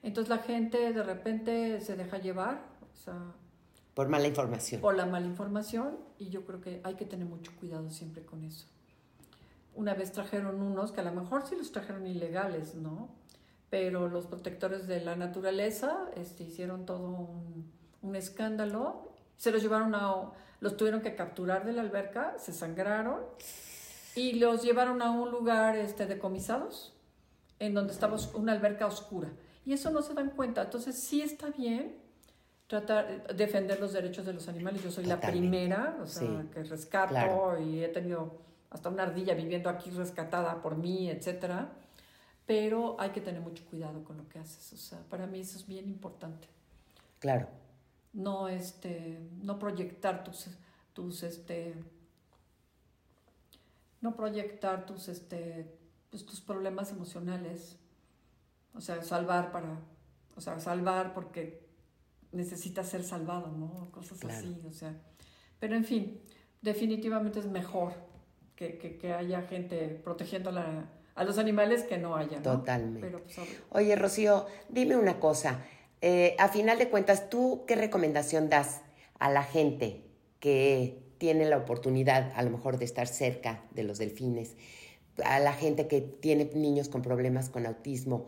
Entonces 0.03 0.31
la 0.31 0.39
gente 0.39 0.95
de 0.95 1.03
repente 1.03 1.81
se 1.83 1.97
deja 1.97 2.17
llevar, 2.17 2.63
o 2.81 2.97
sea, 2.97 3.35
por 4.01 4.09
mala 4.09 4.29
información. 4.29 4.81
Por 4.81 4.97
la 4.97 5.05
mala 5.05 5.27
información 5.27 5.99
y 6.19 6.31
yo 6.31 6.47
creo 6.47 6.63
que 6.63 6.81
hay 6.85 6.95
que 6.95 7.05
tener 7.05 7.27
mucho 7.27 7.53
cuidado 7.61 7.91
siempre 7.91 8.25
con 8.25 8.45
eso. 8.45 8.65
Una 9.75 9.93
vez 9.93 10.11
trajeron 10.13 10.63
unos 10.63 10.91
que 10.91 11.03
a 11.03 11.05
lo 11.05 11.13
mejor 11.13 11.47
sí 11.47 11.55
los 11.55 11.71
trajeron 11.71 12.07
ilegales, 12.07 12.77
¿no? 12.77 13.11
Pero 13.69 14.09
los 14.09 14.25
protectores 14.25 14.87
de 14.87 15.05
la 15.05 15.17
naturaleza 15.17 16.09
este, 16.17 16.45
hicieron 16.45 16.87
todo 16.87 17.29
un, 18.01 18.17
escándalo, 18.17 19.13
se 19.37 19.51
los 19.51 19.61
llevaron 19.61 19.95
a, 19.95 20.31
los 20.61 20.79
tuvieron 20.79 21.03
que 21.03 21.15
capturar 21.15 21.67
de 21.67 21.75
la 21.75 21.83
alberca, 21.83 22.39
se 22.39 22.55
sangraron 22.55 23.21
y 24.17 24.33
los 24.37 24.63
llevaron 24.63 25.03
a 25.03 25.11
un 25.11 25.31
lugar 25.31 25.77
este, 25.77 26.07
decomisados, 26.07 26.95
en 27.59 27.75
donde 27.75 27.93
estaba 27.93 28.17
una 28.33 28.53
alberca 28.53 28.87
oscura. 28.87 29.29
Y 29.67 29.75
eso 29.75 29.91
no 29.91 30.01
se 30.01 30.15
dan 30.15 30.31
cuenta. 30.31 30.63
Entonces, 30.63 30.99
sí 30.99 31.21
está 31.21 31.51
bien 31.51 32.09
tratar, 32.71 33.27
defender 33.35 33.81
los 33.81 33.93
derechos 33.93 34.25
de 34.25 34.33
los 34.33 34.47
animales. 34.47 34.81
Yo 34.85 34.93
soy 34.93 35.05
la 35.05 35.21
primera, 35.21 35.99
o 36.01 36.07
sea, 36.07 36.47
que 36.55 36.63
rescato 36.63 37.59
y 37.59 37.83
he 37.83 37.89
tenido 37.89 38.39
hasta 38.71 38.89
una 38.89 39.03
ardilla 39.03 39.35
viviendo 39.35 39.69
aquí 39.69 39.91
rescatada 39.91 40.63
por 40.63 40.77
mí, 40.77 41.11
etcétera. 41.11 41.73
Pero 42.47 42.95
hay 43.01 43.11
que 43.11 43.21
tener 43.21 43.41
mucho 43.41 43.65
cuidado 43.67 44.05
con 44.05 44.17
lo 44.17 44.29
que 44.29 44.39
haces. 44.39 44.73
O 44.73 44.77
sea, 44.77 45.01
para 45.09 45.27
mí 45.27 45.41
eso 45.41 45.59
es 45.59 45.67
bien 45.67 45.89
importante. 45.89 46.47
Claro. 47.19 47.49
No, 48.13 48.49
este, 48.49 49.19
no 49.43 49.59
proyectar 49.59 50.23
tus, 50.23 50.47
tus, 50.93 51.25
este, 51.25 51.75
no 54.01 54.15
proyectar 54.15 54.87
tus, 54.87 55.09
este, 55.09 55.77
pues, 56.09 56.25
tus 56.25 56.41
problemas 56.41 56.93
emocionales, 56.93 57.77
o 58.75 58.81
sea, 58.81 59.03
salvar 59.03 59.51
para, 59.51 59.81
o 60.37 60.41
sea, 60.41 60.61
salvar 60.61 61.15
porque 61.15 61.70
necesitas 62.33 62.89
ser 62.89 63.03
salvado, 63.03 63.51
¿no? 63.53 63.91
Cosas 63.91 64.25
así, 64.25 64.61
o 64.69 64.73
sea. 64.73 64.97
Pero 65.59 65.77
en 65.77 65.85
fin, 65.85 66.21
definitivamente 66.63 67.39
es 67.39 67.47
mejor 67.47 67.93
que, 68.57 68.79
que, 68.79 69.13
haya 69.13 69.43
gente 69.43 70.01
protegiendo 70.05 70.51
a 70.51 71.25
los 71.25 71.39
animales 71.39 71.83
que 71.85 71.99
no 71.99 72.17
haya. 72.17 72.39
¿no? 72.39 72.43
Totalmente. 72.43 73.09
Pues, 73.09 73.39
Oye, 73.71 73.97
Rocío, 73.97 74.47
dime 74.69 74.97
una 74.97 75.19
cosa. 75.19 75.65
Eh, 76.03 76.35
a 76.39 76.49
final 76.49 76.79
de 76.79 76.89
cuentas, 76.89 77.29
¿tú 77.29 77.65
qué 77.67 77.77
recomendación 77.77 78.49
das 78.49 78.83
a 79.19 79.31
la 79.31 79.43
gente 79.43 80.03
que 80.41 80.99
tiene 81.19 81.45
la 81.45 81.59
oportunidad 81.59 82.33
a 82.35 82.43
lo 82.43 82.51
mejor 82.51 82.79
de 82.79 82.87
estar 82.87 83.07
cerca 83.07 83.63
de 83.73 83.83
los 83.83 83.99
delfines, 83.99 84.57
a 85.23 85.39
la 85.39 85.53
gente 85.53 85.87
que 85.87 86.01
tiene 86.01 86.51
niños 86.55 86.89
con 86.89 87.03
problemas 87.03 87.51
con 87.51 87.67
autismo, 87.67 88.27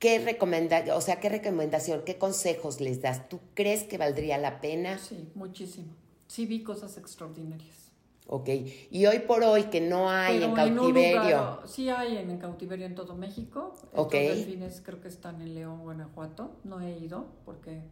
¿qué 0.00 0.18
recomienda, 0.18 0.84
o 0.96 1.00
sea, 1.00 1.20
qué 1.20 1.28
recomendación, 1.28 2.02
qué 2.04 2.18
consejos 2.18 2.80
les 2.80 3.00
das? 3.00 3.28
¿Tú 3.28 3.38
crees 3.54 3.84
que 3.84 3.98
valdría 3.98 4.36
la 4.38 4.60
pena? 4.60 4.98
Sí, 4.98 5.30
muchísimo. 5.36 5.94
Sí 6.26 6.46
vi 6.46 6.64
cosas 6.64 6.98
extraordinarias. 6.98 7.92
Ok, 8.26 8.48
y 8.90 9.06
hoy 9.06 9.20
por 9.20 9.42
hoy 9.44 9.64
que 9.64 9.80
no 9.80 10.10
hay 10.10 10.42
en 10.42 10.54
cautiverio. 10.54 11.60
sí 11.66 11.88
hay 11.88 12.16
en, 12.16 12.38
cautiverio 12.38 12.86
en 12.86 12.96
todo 12.96 13.14
México. 13.14 13.74
Estos 13.92 14.10
delfines 14.10 14.82
creo 14.84 15.00
que 15.00 15.08
están 15.08 15.40
en 15.40 15.54
León, 15.54 15.80
Guanajuato. 15.82 16.56
No 16.64 16.80
he 16.80 16.96
ido 16.98 17.26
porque 17.44 17.82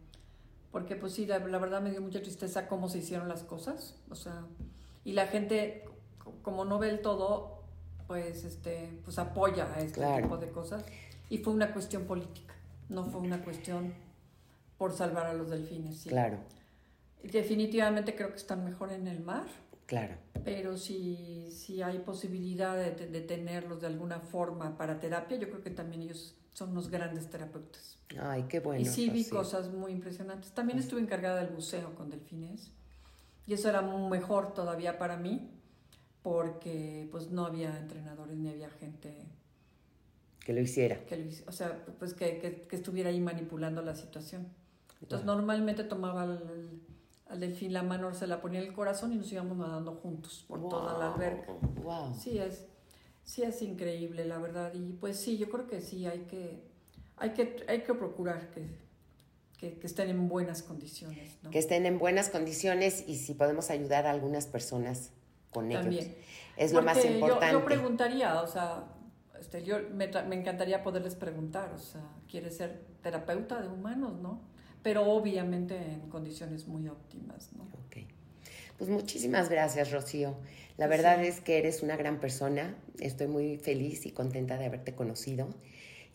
porque 0.71 0.95
pues 0.95 1.13
sí, 1.13 1.25
la, 1.25 1.39
verdad 1.39 1.81
me 1.81 1.89
dio 1.89 2.01
mucha 2.01 2.21
tristeza 2.21 2.67
cómo 2.67 2.89
se 2.89 2.99
hicieron 2.99 3.27
las 3.27 3.43
cosas, 3.43 3.95
o 4.09 4.15
sea, 4.15 4.45
y 5.03 5.13
la 5.13 5.27
gente, 5.27 5.85
como 6.43 6.63
no 6.65 6.77
ve 6.77 6.89
el 6.89 7.01
todo, 7.01 7.63
pues, 8.07 8.43
este, 8.43 8.99
pues 9.03 9.17
apoya 9.17 9.73
a 9.73 9.79
este 9.79 10.05
tipo 10.21 10.37
de 10.37 10.51
cosas, 10.51 10.83
y 11.29 11.37
fue 11.39 11.53
una 11.53 11.71
cuestión 11.73 12.05
política, 12.05 12.55
no 12.89 13.05
fue 13.05 13.21
una 13.21 13.43
cuestión 13.43 13.93
por 14.77 14.93
salvar 14.93 15.27
a 15.27 15.33
los 15.33 15.49
delfines. 15.49 15.97
¿sí? 15.97 16.09
Claro. 16.09 16.39
Definitivamente 17.23 18.15
creo 18.15 18.29
que 18.29 18.37
están 18.37 18.63
mejor 18.63 18.91
en 18.91 19.07
el 19.07 19.19
mar. 19.19 19.45
Claro. 19.85 20.15
Pero 20.43 20.77
si, 20.77 21.51
si 21.51 21.81
hay 21.81 21.99
posibilidad 21.99 22.75
de, 22.75 22.91
de 22.91 23.21
tenerlos 23.21 23.81
de 23.81 23.87
alguna 23.87 24.19
forma 24.19 24.77
para 24.77 24.99
terapia, 24.99 25.37
yo 25.37 25.49
creo 25.49 25.61
que 25.61 25.71
también 25.71 26.03
ellos 26.03 26.35
son 26.53 26.71
unos 26.71 26.89
grandes 26.89 27.29
terapeutas. 27.29 27.99
Ay, 28.19 28.43
qué 28.49 28.59
bueno. 28.59 28.81
Y 28.81 28.85
sí 28.85 29.09
vi 29.09 29.25
cosas 29.25 29.69
muy 29.71 29.91
impresionantes. 29.91 30.51
También 30.51 30.79
estuve 30.79 31.01
encargada 31.01 31.41
del 31.41 31.49
buceo 31.49 31.95
con 31.95 32.09
delfines. 32.09 32.71
Y 33.45 33.53
eso 33.53 33.69
era 33.69 33.81
mejor 33.81 34.53
todavía 34.53 34.97
para 34.97 35.17
mí, 35.17 35.49
porque 36.21 37.07
pues 37.11 37.31
no 37.31 37.45
había 37.45 37.77
entrenadores 37.79 38.37
ni 38.37 38.49
había 38.49 38.69
gente 38.69 39.25
que 40.39 40.53
lo 40.53 40.61
hiciera. 40.61 41.03
Que 41.05 41.17
lo, 41.17 41.29
o 41.47 41.51
sea, 41.51 41.85
pues 41.99 42.13
que, 42.13 42.39
que, 42.39 42.61
que, 42.61 42.75
estuviera 42.75 43.09
ahí 43.09 43.19
manipulando 43.19 43.81
la 43.81 43.95
situación. 43.95 44.47
Entonces 45.01 45.25
normalmente 45.25 45.83
tomaba 45.83 46.23
al, 46.23 46.81
al, 47.29 47.39
delfín 47.39 47.73
la 47.73 47.83
mano, 47.83 48.13
se 48.13 48.27
la 48.27 48.41
ponía 48.41 48.59
en 48.59 48.67
el 48.67 48.73
corazón 48.73 49.13
y 49.13 49.15
nos 49.15 49.31
íbamos 49.31 49.57
nadando 49.57 49.93
juntos 49.95 50.45
por 50.47 50.67
toda 50.67 50.97
la 50.97 51.13
alberca. 51.13 51.53
Wow. 51.83 52.13
Sí 52.15 52.37
es, 52.37 52.65
sí 53.23 53.43
es 53.43 53.61
increíble, 53.61 54.25
la 54.25 54.39
verdad. 54.39 54.73
Y 54.73 54.93
pues 54.93 55.17
sí, 55.17 55.37
yo 55.37 55.49
creo 55.49 55.67
que 55.67 55.81
sí, 55.81 56.05
hay 56.05 56.21
que, 56.21 56.63
hay 57.17 57.31
que, 57.31 57.63
hay 57.67 57.83
que 57.83 57.93
procurar 57.93 58.49
que, 58.51 58.65
que, 59.57 59.79
que, 59.79 59.87
estén 59.87 60.09
en 60.09 60.27
buenas 60.27 60.63
condiciones. 60.63 61.37
¿no? 61.43 61.51
Que 61.51 61.59
estén 61.59 61.85
en 61.85 61.99
buenas 61.99 62.29
condiciones 62.29 63.03
y 63.07 63.15
si 63.17 63.33
podemos 63.35 63.69
ayudar 63.69 64.05
a 64.05 64.11
algunas 64.11 64.47
personas 64.47 65.11
con 65.51 65.71
ellos. 65.71 65.83
También. 65.83 66.17
Es 66.57 66.73
lo 66.73 66.81
más 66.81 67.03
importante. 67.05 67.53
Yo, 67.53 67.59
yo 67.59 67.65
preguntaría, 67.65 68.41
o 68.41 68.47
sea, 68.47 68.83
este, 69.39 69.63
yo 69.63 69.77
me, 69.93 70.07
me, 70.07 70.35
encantaría 70.35 70.83
poderles 70.83 71.15
preguntar, 71.15 71.71
o 71.73 71.77
sea, 71.77 72.01
¿quieres 72.29 72.57
ser 72.57 72.81
terapeuta 73.01 73.61
de 73.61 73.67
humanos, 73.67 74.19
no? 74.21 74.41
Pero 74.83 75.03
obviamente 75.11 75.75
en 75.75 76.09
condiciones 76.09 76.67
muy 76.67 76.87
óptimas, 76.87 77.53
¿no? 77.53 77.63
Ok. 77.85 78.07
Pues 78.77 78.89
muchísimas 78.89 79.49
gracias, 79.49 79.91
Rocío. 79.91 80.35
La 80.77 80.87
verdad 80.87 81.21
es 81.23 81.41
que 81.41 81.57
eres 81.57 81.83
una 81.83 81.97
gran 81.97 82.19
persona. 82.21 82.77
Estoy 82.99 83.27
muy 83.27 83.57
feliz 83.57 84.05
y 84.05 84.11
contenta 84.11 84.57
de 84.57 84.65
haberte 84.65 84.95
conocido. 84.95 85.49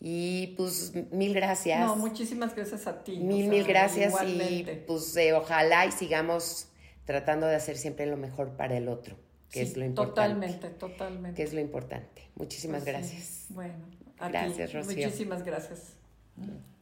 Y 0.01 0.55
pues 0.57 0.93
mil 1.11 1.33
gracias. 1.33 1.79
No, 1.79 1.95
muchísimas 1.95 2.55
gracias 2.55 2.87
a 2.87 3.03
ti. 3.03 3.17
Mil, 3.17 3.35
o 3.35 3.39
sea, 3.41 3.49
mil 3.49 3.63
gracias 3.65 4.13
y 4.23 4.65
pues 4.87 5.15
eh, 5.17 5.33
ojalá 5.33 5.85
y 5.85 5.91
sigamos 5.91 6.67
tratando 7.05 7.47
de 7.47 7.55
hacer 7.55 7.77
siempre 7.77 8.05
lo 8.07 8.17
mejor 8.17 8.57
para 8.57 8.75
el 8.75 8.87
otro, 8.87 9.15
que 9.51 9.65
sí, 9.65 9.71
es 9.71 9.77
lo 9.77 9.85
importante. 9.85 10.47
Totalmente, 10.47 10.69
totalmente. 10.69 11.37
Que 11.37 11.43
es 11.43 11.53
lo 11.53 11.61
importante. 11.61 12.29
Muchísimas 12.35 12.83
pues 12.83 12.93
gracias. 12.93 13.23
Sí. 13.23 13.53
Bueno, 13.53 13.73
gracias, 14.19 14.71
ti. 14.71 14.77
Rocío. 14.77 15.05
Muchísimas 15.05 15.43
gracias. 15.43 15.93
Mm. 16.35 16.74